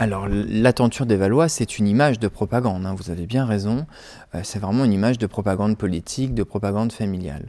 Alors, 0.00 0.28
la 0.30 0.72
tenture 0.72 1.06
des 1.06 1.16
Valois, 1.16 1.48
c'est 1.48 1.76
une 1.78 1.88
image 1.88 2.20
de 2.20 2.28
propagande, 2.28 2.86
hein, 2.86 2.94
vous 2.96 3.10
avez 3.10 3.26
bien 3.26 3.44
raison. 3.44 3.84
Euh, 4.34 4.40
c'est 4.44 4.58
vraiment 4.58 4.84
une 4.84 4.92
image 4.92 5.18
de 5.18 5.26
propagande 5.26 5.78
politique, 5.78 6.34
de 6.34 6.42
propagande 6.42 6.92
familiale. 6.92 7.48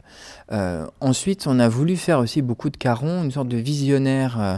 Euh, 0.52 0.86
ensuite, 1.00 1.46
on 1.46 1.58
a 1.58 1.68
voulu 1.68 1.96
faire 1.96 2.18
aussi 2.18 2.40
beaucoup 2.42 2.70
de 2.70 2.76
Caron, 2.76 3.22
une 3.22 3.30
sorte 3.30 3.48
de 3.48 3.58
visionnaire 3.58 4.40
euh, 4.40 4.56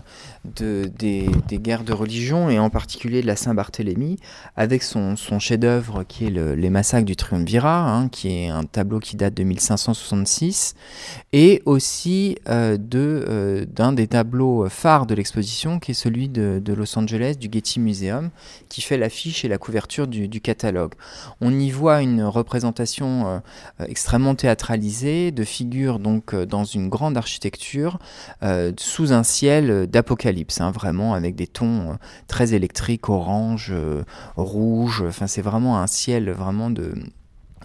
de, 0.56 0.90
des, 0.98 1.28
guerres 1.58 1.84
de 1.84 1.92
religion, 1.92 2.48
et 2.48 2.58
en 2.58 2.70
particulier 2.70 3.22
de 3.22 3.26
la 3.26 3.36
Saint-Barthélemy, 3.36 4.18
avec 4.56 4.82
son, 4.82 5.16
chef-d'œuvre 5.16 6.04
qui 6.04 6.26
est 6.26 6.30
Les 6.30 6.70
Massacres 6.70 7.04
du 7.04 7.16
Triumvirat, 7.16 7.90
hein, 7.90 8.08
qui 8.08 8.28
est 8.28 8.48
un 8.48 8.64
tableau 8.64 9.00
qui 9.00 9.16
date 9.16 9.34
de 9.34 9.42
1566, 9.42 10.74
et 11.32 11.62
aussi 11.64 12.36
d'un 12.46 13.92
des 13.92 14.06
tableaux 14.06 14.68
phares 14.68 15.06
de 15.06 15.14
l'exposition, 15.14 15.78
qui 15.78 15.92
est 15.92 15.94
celui 15.94 16.28
de, 16.28 16.60
de 16.62 16.72
Los 16.72 16.98
Angeles, 16.98 17.36
du 17.38 17.48
Getty 17.50 17.80
Museum, 17.80 18.30
qui 18.68 18.80
fait 18.80 18.96
l'affiche 18.96 19.44
et 19.44 19.48
la 19.48 19.58
couverture 19.58 20.06
du, 20.06 20.40
catalogue. 20.40 20.94
On 21.40 21.52
y 21.58 21.70
voit 21.70 22.02
une 22.02 22.11
représentation 22.20 23.26
euh, 23.80 23.86
extrêmement 23.86 24.34
théâtralisée 24.34 25.30
de 25.30 25.44
figures 25.44 25.98
donc 25.98 26.34
euh, 26.34 26.44
dans 26.44 26.64
une 26.64 26.88
grande 26.88 27.16
architecture 27.16 27.98
euh, 28.42 28.72
sous 28.78 29.12
un 29.12 29.22
ciel 29.22 29.86
d'apocalypse, 29.86 30.60
hein, 30.60 30.70
vraiment 30.70 31.14
avec 31.14 31.34
des 31.34 31.46
tons 31.46 31.96
très 32.26 32.54
électriques, 32.54 33.08
orange, 33.08 33.72
rouge. 34.36 35.04
Enfin, 35.06 35.26
c'est 35.26 35.42
vraiment 35.42 35.78
un 35.78 35.86
ciel 35.86 36.30
vraiment 36.30 36.70
de 36.70 36.94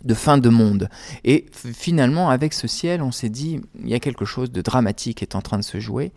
de 0.08 0.13
fin 0.13 0.38
de 0.38 0.50
monde. 0.50 0.89
Et 1.24 1.46
finalement, 1.54 2.30
avec 2.30 2.54
ce 2.54 2.67
ciel, 2.67 3.02
on 3.02 3.12
s'est 3.12 3.30
dit, 3.30 3.62
il 3.84 3.89
y 3.89 3.93
a 3.93 4.00
quelque 4.00 4.26
chose 4.26 4.52
de 4.52 4.62
dramatique 4.62 5.17
qui 5.17 5.24
est 5.24 5.36
en 5.36 5.41
train 5.41 5.58
de 5.58 5.63
se 5.63 5.80
jouer. 5.80 6.12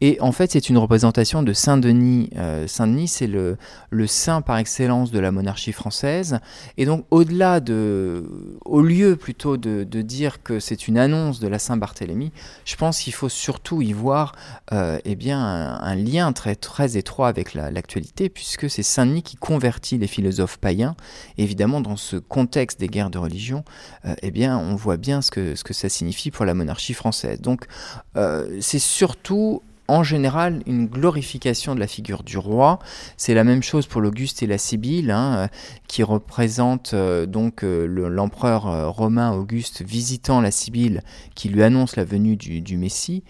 Et 0.00 0.18
en 0.20 0.32
fait, 0.32 0.52
c'est 0.52 0.68
une 0.68 0.78
représentation 0.78 1.42
de 1.42 1.52
Saint-Denis. 1.52 2.30
Euh, 2.36 2.66
Saint-Denis, 2.66 3.08
c'est 3.08 3.26
le, 3.26 3.56
le 3.90 4.06
saint 4.06 4.40
par 4.40 4.58
excellence 4.58 5.10
de 5.10 5.18
la 5.18 5.32
monarchie 5.32 5.72
française. 5.72 6.38
Et 6.76 6.86
donc, 6.86 7.04
au-delà 7.10 7.60
de, 7.60 8.24
au 8.64 8.80
lieu 8.80 9.16
plutôt 9.16 9.56
de, 9.56 9.84
de 9.84 10.02
dire 10.02 10.42
que 10.42 10.60
c'est 10.60 10.88
une 10.88 10.98
annonce 10.98 11.40
de 11.40 11.48
la 11.48 11.58
Saint-Barthélemy, 11.58 12.32
je 12.64 12.76
pense 12.76 13.00
qu'il 13.00 13.12
faut 13.12 13.28
surtout 13.28 13.82
y 13.82 13.92
voir 13.92 14.34
euh, 14.72 14.98
eh 15.04 15.16
bien, 15.16 15.40
un, 15.40 15.94
lien 15.94 16.32
très, 16.32 16.54
très 16.54 16.96
étroit 16.96 17.28
avec 17.28 17.54
l'actualité, 17.54 18.28
puisque 18.28 18.70
c'est 18.70 18.82
Saint-Denis 18.82 19.22
qui 19.22 19.36
convertit 19.36 19.98
les 19.98 20.06
philosophes 20.06 20.58
païens, 20.58 20.96
évidemment 21.38 21.80
dans 21.80 21.96
ce 21.96 22.16
contexte 22.16 22.80
des 22.80 22.88
guerres 22.88 23.10
de 23.10 23.18
religion, 23.18 23.31
euh, 24.04 24.14
eh 24.22 24.30
bien, 24.30 24.58
on 24.58 24.74
voit 24.74 24.96
bien 24.96 25.22
ce 25.22 25.30
que, 25.30 25.54
ce 25.54 25.64
que 25.64 25.74
ça 25.74 25.88
signifie 25.88 26.30
pour 26.30 26.44
la 26.44 26.54
monarchie 26.54 26.94
française. 26.94 27.40
Donc, 27.40 27.66
euh, 28.16 28.58
c'est 28.60 28.78
surtout 28.78 29.62
en 29.88 30.02
général 30.02 30.62
une 30.66 30.86
glorification 30.86 31.74
de 31.74 31.80
la 31.80 31.86
figure 31.86 32.22
du 32.22 32.38
roi. 32.38 32.78
C'est 33.16 33.34
la 33.34 33.44
même 33.44 33.62
chose 33.62 33.86
pour 33.86 34.00
l'Auguste 34.00 34.42
et 34.42 34.46
la 34.46 34.58
Sibylle, 34.58 35.10
hein, 35.10 35.34
euh, 35.36 35.46
qui 35.88 36.02
représentent 36.02 36.94
donc 36.94 37.62
l'empereur 37.62 38.94
romain 38.94 39.32
Auguste 39.32 39.82
visitant 39.82 40.40
la 40.40 40.50
Sibylle, 40.50 41.02
qui 41.34 41.48
lui 41.48 41.62
annonce 41.62 41.96
la 41.96 42.04
venue 42.04 42.36
du, 42.36 42.76
Messie, 42.78 43.24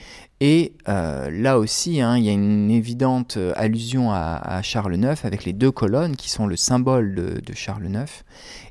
et 0.45 0.75
euh, 0.89 1.31
là 1.31 1.57
aussi, 1.57 2.01
hein, 2.01 2.17
il 2.17 2.25
y 2.25 2.29
a 2.29 2.33
une 2.33 2.69
évidente 2.69 3.37
euh, 3.37 3.53
allusion 3.55 4.11
à, 4.11 4.61
Charles 4.63 4.97
IX 4.97 5.25
avec 5.25 5.45
les 5.45 5.53
deux 5.53 5.71
colonnes 5.71 6.17
qui 6.17 6.29
sont 6.31 6.49
le 6.49 6.57
symbole 6.57 7.15
de, 7.15 7.55
Charles 7.55 7.87
IX. 7.87 8.25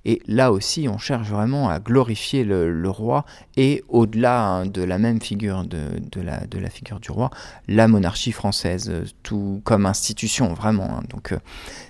Et 0.03 0.21
là 0.27 0.51
aussi, 0.51 0.89
on 0.89 0.97
cherche 0.97 1.29
vraiment 1.29 1.69
à 1.69 1.79
glorifier 1.79 2.43
le, 2.43 2.89
roi 2.89 3.23
et 3.55 3.85
au-delà 3.87 4.47
hein, 4.47 4.65
de 4.65 4.83
la 4.83 4.97
même 4.97 5.21
figure 5.21 5.63
de, 5.63 5.79
la, 6.21 6.45
de, 6.45 6.59
la, 6.59 6.69
figure 6.69 6.99
du 6.99 7.09
roi, 7.09 7.29
la 7.75 7.87
monarchie 7.87 8.31
française, 8.31 8.89
euh, 8.89 9.05
tout 9.23 9.61
comme 9.63 9.85
institution 9.85 10.53
vraiment. 10.53 10.97
Hein. 10.97 11.03
Donc 11.09 11.33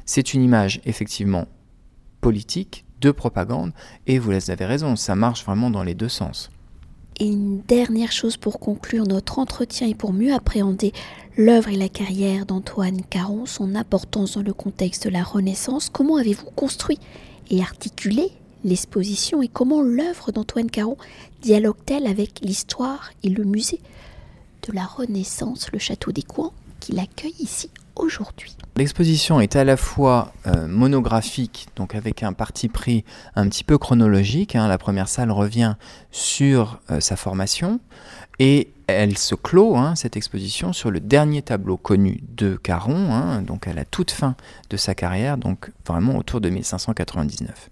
c'est 0.06 0.34
une 0.34 0.44
image 0.44 0.82
effectivement 0.86 1.48
politique, 2.22 2.86
de 3.02 3.12
propagande, 3.12 3.74
et 4.08 4.20
vous 4.20 4.32
avez 4.32 4.66
raison, 4.66 4.96
ça 4.96 5.16
marche 5.16 5.44
vraiment 5.44 5.72
dans 5.72 5.84
les 5.84 5.96
deux 5.96 6.10
sens. 6.10 6.52
Et 7.20 7.28
une 7.28 7.62
dernière 7.62 8.12
chose 8.12 8.38
pour 8.38 8.60
conclure 8.60 9.06
notre 9.06 9.40
entretien 9.40 9.88
et 9.88 9.96
pour 9.96 10.14
mieux 10.14 10.34
appréhender 10.34 10.94
l'œuvre 11.38 11.70
et 11.70 11.76
la 11.76 11.90
carrière 11.90 12.46
d'Antoine 12.46 13.02
Caron, 13.10 13.46
son 13.46 13.76
importance 13.76 14.36
dans 14.36 14.44
le 14.44 14.54
contexte 14.54 15.06
de 15.06 15.12
la 15.12 15.24
Renaissance, 15.24 15.90
comment 15.90 16.18
avez-vous 16.18 16.50
construit 16.56 17.00
et 17.50 17.62
articulé 17.62 18.32
l'exposition 18.64 19.42
et 19.42 19.48
comment 19.48 19.82
l'œuvre 19.82 20.32
d'Antoine 20.32 20.70
Caron 20.70 20.98
dialogue-t-elle 21.42 22.08
avec 22.08 22.40
l'histoire 22.42 23.12
et 23.24 23.30
le 23.30 23.44
musée 23.44 23.82
de 24.68 24.74
la 24.74 24.86
Renaissance, 24.86 25.72
le 25.72 25.80
château 25.80 26.12
des 26.12 26.24
Coins, 26.24 26.52
qu'il 26.80 27.00
accueille 27.00 27.36
ici 27.40 27.70
aujourd'hui 27.96 28.56
L'exposition 28.78 29.42
est 29.42 29.56
à 29.58 29.64
la 29.64 29.76
fois 29.76 30.32
euh, 30.48 30.66
monographique, 30.68 31.68
donc 31.76 31.94
avec 31.94 32.24
un 32.24 32.32
parti 32.32 32.70
pris 32.70 33.04
un 33.36 33.48
petit 33.50 33.64
peu 33.64 33.78
chronologique. 33.78 34.56
Hein. 34.56 34.68
La 34.68 34.78
première 34.78 35.10
salle 35.10 35.30
revient 35.30 35.76
sur 36.10 36.80
euh, 36.90 37.02
sa 37.02 37.18
formation 37.18 37.82
et 38.40 38.72
elle 38.88 39.18
se 39.18 39.36
clôt, 39.36 39.76
hein, 39.76 39.96
cette 39.96 40.16
exposition, 40.16 40.74
sur 40.74 40.90
le 40.90 41.00
dernier 41.00 41.42
tableau 41.42 41.78
connu 41.78 42.24
de 42.30 42.56
Caron, 42.56 43.14
hein, 43.14 43.42
donc 43.42 43.68
à 43.68 43.74
la 43.74 43.86
toute 43.86 44.12
fin 44.12 44.36
de 44.70 44.78
sa 44.78 44.96
carrière, 44.96 45.38
donc 45.38 45.72
vraiment 45.86 46.18
autour 46.18 46.42
de 46.42 46.50
1599. 46.50 47.70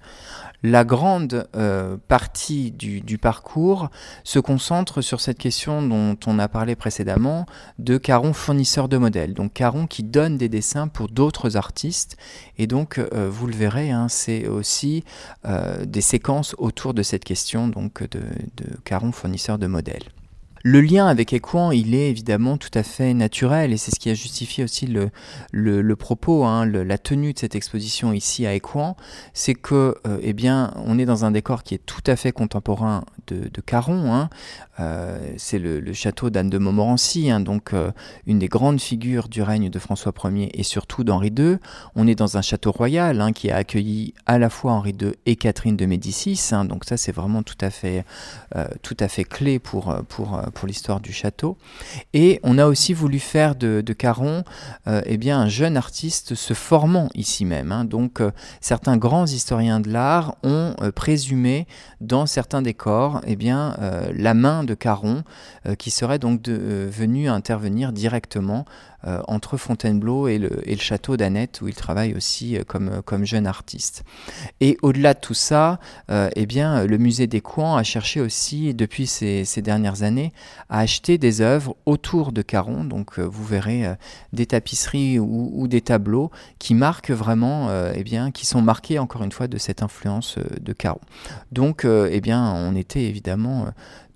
La 0.64 0.84
grande 0.84 1.48
euh, 1.56 1.98
partie 2.08 2.72
du, 2.72 3.18
parcours 3.18 3.90
se 4.24 4.40
concentre 4.40 5.02
sur 5.02 5.22
cette 5.22 5.38
question 5.38 5.82
dont 5.82 6.18
on 6.26 6.40
a 6.40 6.48
parlé 6.48 6.76
précédemment 6.76 7.46
de 7.80 7.98
Caron 7.98 8.34
fournisseur 8.34 8.90
de 8.90 8.98
modèles. 8.98 9.34
Donc 9.34 9.54
Caron 9.54 9.88
qui 9.88 10.04
donne 10.04 10.38
des 10.38 10.50
dessins 10.50 10.88
pour 10.88 11.10
d'autres 11.10 11.58
artistes. 11.58 12.18
Et 12.58 12.68
donc, 12.68 12.98
euh, 12.98 13.30
vous 13.30 13.48
le 13.48 13.56
verrez, 13.56 13.92
hein, 13.92 14.08
c'est 14.10 14.48
aussi 14.48 15.04
euh, 15.46 15.86
des 15.86 16.02
séquences 16.02 16.56
autour 16.58 16.94
de 16.94 17.04
cette 17.04 17.24
question 17.24 17.68
donc, 17.68 18.04
de, 18.10 18.22
de 18.58 18.78
Caron 18.84 19.12
fournisseur 19.12 19.58
de 19.58 19.68
modèles. 19.68 20.10
Le 20.64 20.82
lien 20.82 21.08
avec 21.08 21.32
Equan, 21.32 21.72
il 21.72 21.96
est 21.96 22.10
évidemment 22.10 22.58
tout 22.58 22.70
à 22.74 22.84
fait 22.84 23.14
naturel 23.14 23.72
et 23.72 23.78
c'est 23.78 23.92
ce 23.92 24.00
qui 24.00 24.10
a 24.10 24.14
justifié 24.14 24.64
aussi 24.64 24.88
le, 24.88 25.96
propos, 25.96 26.44
hein, 26.44 26.66
la 26.66 26.98
tenue 26.98 27.34
de 27.34 27.40
cette 27.40 27.56
exposition 27.56 28.12
ici 28.12 28.46
à 28.46 28.54
Equan, 28.54 28.98
c'est 29.34 29.56
que, 29.56 29.96
euh, 30.06 30.20
eh 30.22 30.34
bien, 30.34 30.74
on 30.86 31.00
est 31.00 31.06
dans 31.06 31.26
un 31.26 31.32
décor 31.32 31.64
qui 31.64 31.76
est 31.76 31.86
tout 31.86 32.04
à 32.08 32.16
fait 32.16 32.32
contemporain 32.32 33.04
de, 33.28 33.50
de 33.50 33.62
Caron. 33.62 34.14
Hein. 34.14 34.30
Euh, 34.80 35.18
c'est 35.38 35.60
le, 35.60 35.94
château 35.94 36.30
d'Anne 36.30 36.50
de 36.50 36.58
Montmorency, 36.58 37.30
hein, 37.30 37.40
donc 37.40 37.74
euh, 37.74 37.92
une 38.26 38.40
des 38.40 38.48
grandes 38.48 38.80
figures 38.80 39.28
du 39.28 39.42
règne 39.42 39.70
de 39.70 39.80
François 39.80 40.14
Ier 40.26 40.50
et 40.58 40.64
surtout 40.64 41.04
d'Henri 41.04 41.34
II. 41.38 41.58
On 41.96 42.08
est 42.08 42.16
dans 42.16 42.38
un 42.38 42.42
château 42.42 42.72
royal 42.72 43.32
qui 43.34 43.52
a 43.52 43.58
accueilli 43.58 44.14
à 44.26 44.40
la 44.40 44.50
fois 44.50 44.74
Henri 44.74 44.96
II 45.00 45.12
et 45.26 45.36
Catherine 45.36 45.76
de 45.76 45.86
Médicis. 45.86 46.40
donc 46.66 46.86
ça, 46.86 46.98
c'est 46.98 47.12
vraiment 47.12 47.44
tout 47.44 47.58
à 47.62 47.70
fait, 47.70 48.06
tout 48.82 48.98
à 49.00 49.08
fait 49.08 49.24
clé 49.24 49.60
pour, 49.60 49.94
pour 50.08 50.40
pour 50.50 50.68
l'histoire 50.68 51.00
du 51.00 51.12
château. 51.12 51.58
Et 52.14 52.40
on 52.44 52.58
a 52.58 52.66
aussi 52.66 52.94
voulu 52.94 53.20
faire 53.20 53.56
de, 53.56 53.82
Caron 53.98 54.44
euh, 54.88 55.02
eh 55.06 55.18
bien, 55.18 55.40
un 55.40 55.48
jeune 55.48 55.78
artiste 55.78 56.36
se 56.36 56.54
formant 56.54 57.10
ici 57.16 57.46
même. 57.46 57.72
Hein. 57.72 57.86
Donc 57.86 58.22
euh, 58.22 58.32
certains 58.62 58.98
grands 58.98 59.26
historiens 59.26 59.80
de 59.80 59.90
l'art 59.90 60.36
ont 60.44 60.76
euh, 60.82 60.92
présumé 60.92 61.68
dans 62.02 62.26
certains 62.26 62.62
décors 62.62 63.22
eh 63.26 63.36
bien, 63.36 63.76
la 64.14 64.34
main 64.34 64.64
de 64.64 64.74
Caron 64.74 65.24
qui 65.78 65.92
serait 65.92 66.20
donc 66.20 66.48
venu 66.48 67.30
intervenir 67.30 67.92
directement 67.92 68.66
entre 69.04 69.58
Fontainebleau 69.58 70.28
et 70.28 70.38
le, 70.38 70.50
château 70.80 71.18
d'Annette, 71.18 71.62
où 71.62 71.68
il 71.68 71.76
travaille 71.76 72.14
aussi 72.16 72.58
euh, 72.58 72.64
comme, 72.66 73.02
comme 73.04 73.26
jeune 73.26 73.48
artiste. 73.48 74.04
Et 74.60 74.78
au-delà 74.82 75.14
de 75.14 75.20
tout 75.20 75.34
ça, 75.34 75.80
euh, 76.10 76.30
eh 76.36 76.46
bien, 76.46 76.86
le 76.86 76.98
musée 76.98 77.28
des 77.28 77.42
Coins 77.42 77.78
a 77.78 77.84
cherché 77.84 78.22
aussi, 78.22 78.74
depuis 78.74 79.08
ces, 79.08 79.46
dernières 79.62 80.04
années, 80.04 80.32
à 80.70 80.80
acheter 80.80 81.18
des 81.18 81.42
œuvres 81.42 81.76
autour 81.86 82.32
de 82.32 82.42
Caron. 82.42 82.84
Donc, 82.84 83.20
vous 83.20 83.44
verrez 83.44 83.84
des 84.34 84.46
tapisseries 84.46 85.20
ou, 85.20 85.68
des 85.68 85.82
tableaux 85.82 86.32
qui 86.60 86.74
marquent 86.74 87.12
vraiment, 87.12 87.70
eh 87.94 88.04
qui 88.34 88.46
sont 88.46 88.62
marqués 88.62 89.00
encore 89.00 89.24
une 89.24 89.32
fois 89.32 89.48
de 89.48 89.58
cette 89.58 89.84
influence 89.84 90.38
de 90.62 90.74
Caron. 90.74 91.02
Donc, 91.52 91.86
eh 91.86 92.22
bien, 92.22 92.54
on 92.54 92.76
était 92.76 93.04
évidemment 93.04 93.68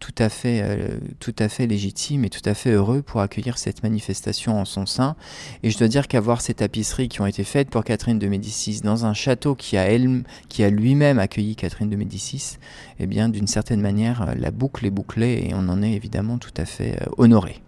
tout 0.03 0.21
à 0.21 0.27
fait, 0.27 0.59
euh, 0.61 0.97
tout 1.21 1.35
à 1.39 1.47
fait 1.47 1.65
légitime 1.65 2.25
et 2.25 2.29
tout 2.29 2.41
à 2.43 2.53
fait 2.53 2.71
heureux 2.71 3.01
pour 3.01 3.21
accueillir 3.21 3.57
cette 3.57 3.83
manifestation 3.83 4.59
en 4.59 4.65
son 4.65 4.85
sein. 4.85 5.15
Et 5.63 5.69
je 5.69 5.77
dois 5.77 5.87
dire 5.87 6.09
qu'avoir 6.09 6.41
ces 6.41 6.53
tapisseries 6.53 7.07
qui 7.07 7.21
ont 7.21 7.25
été 7.25 7.45
faites 7.45 7.69
pour 7.69 7.85
Catherine 7.85 8.19
de 8.19 8.27
Médicis 8.27 8.81
dans 8.81 9.05
un 9.05 9.13
château 9.13 9.55
qui 9.55 9.77
a, 9.77 9.83
elle, 9.83 10.23
qui 10.49 10.61
a 10.65 10.69
lui-même 10.69 11.19
accueilli 11.19 11.55
Catherine 11.55 11.89
de 11.89 11.95
Médicis, 11.95 12.57
eh 12.99 13.07
bien, 13.07 13.29
d'une 13.29 13.47
certaine 13.47 13.79
manière, 13.79 14.23
euh, 14.23 14.33
la 14.37 14.51
boucle 14.51 14.85
est 14.85 14.89
bouclée 14.89 15.47
et 15.47 15.53
on 15.53 15.69
en 15.69 15.81
est 15.81 15.93
évidemment 15.93 16.37
tout 16.37 16.53
à 16.57 16.65
fait 16.65 17.01
euh, 17.01 17.05
honoré. 17.17 17.61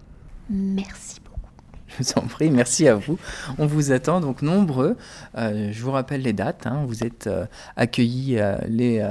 Merci 0.49 1.21
beaucoup. 1.23 1.39
Je 1.87 2.03
vous 2.03 2.19
en 2.19 2.27
prie, 2.27 2.49
merci 2.49 2.89
à 2.89 2.95
vous. 2.95 3.17
On 3.57 3.65
vous 3.65 3.93
attend 3.93 4.19
donc 4.19 4.41
nombreux. 4.41 4.97
je 5.37 5.81
vous 5.81 5.91
rappelle 5.91 6.21
les 6.21 6.33
dates. 6.33 6.67
Hein. 6.67 6.83
Vous 6.85 7.05
êtes 7.05 7.29
accueillis 7.77 8.37
les 8.67 9.09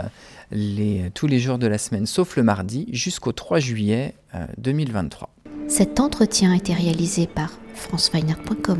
tous 1.14 1.26
les 1.26 1.38
jours 1.38 1.58
de 1.58 1.66
la 1.66 1.78
semaine, 1.78 2.06
sauf 2.06 2.36
le 2.36 2.42
mardi, 2.42 2.86
jusqu'au 2.92 3.32
3 3.32 3.58
juillet 3.58 4.14
2023. 4.58 5.30
Euh, 5.46 5.50
Cet 5.68 6.00
entretien 6.00 6.52
a 6.52 6.56
été 6.56 6.72
réalisé 6.72 7.26
par 7.26 7.52
franceweiner.com. 7.74 8.78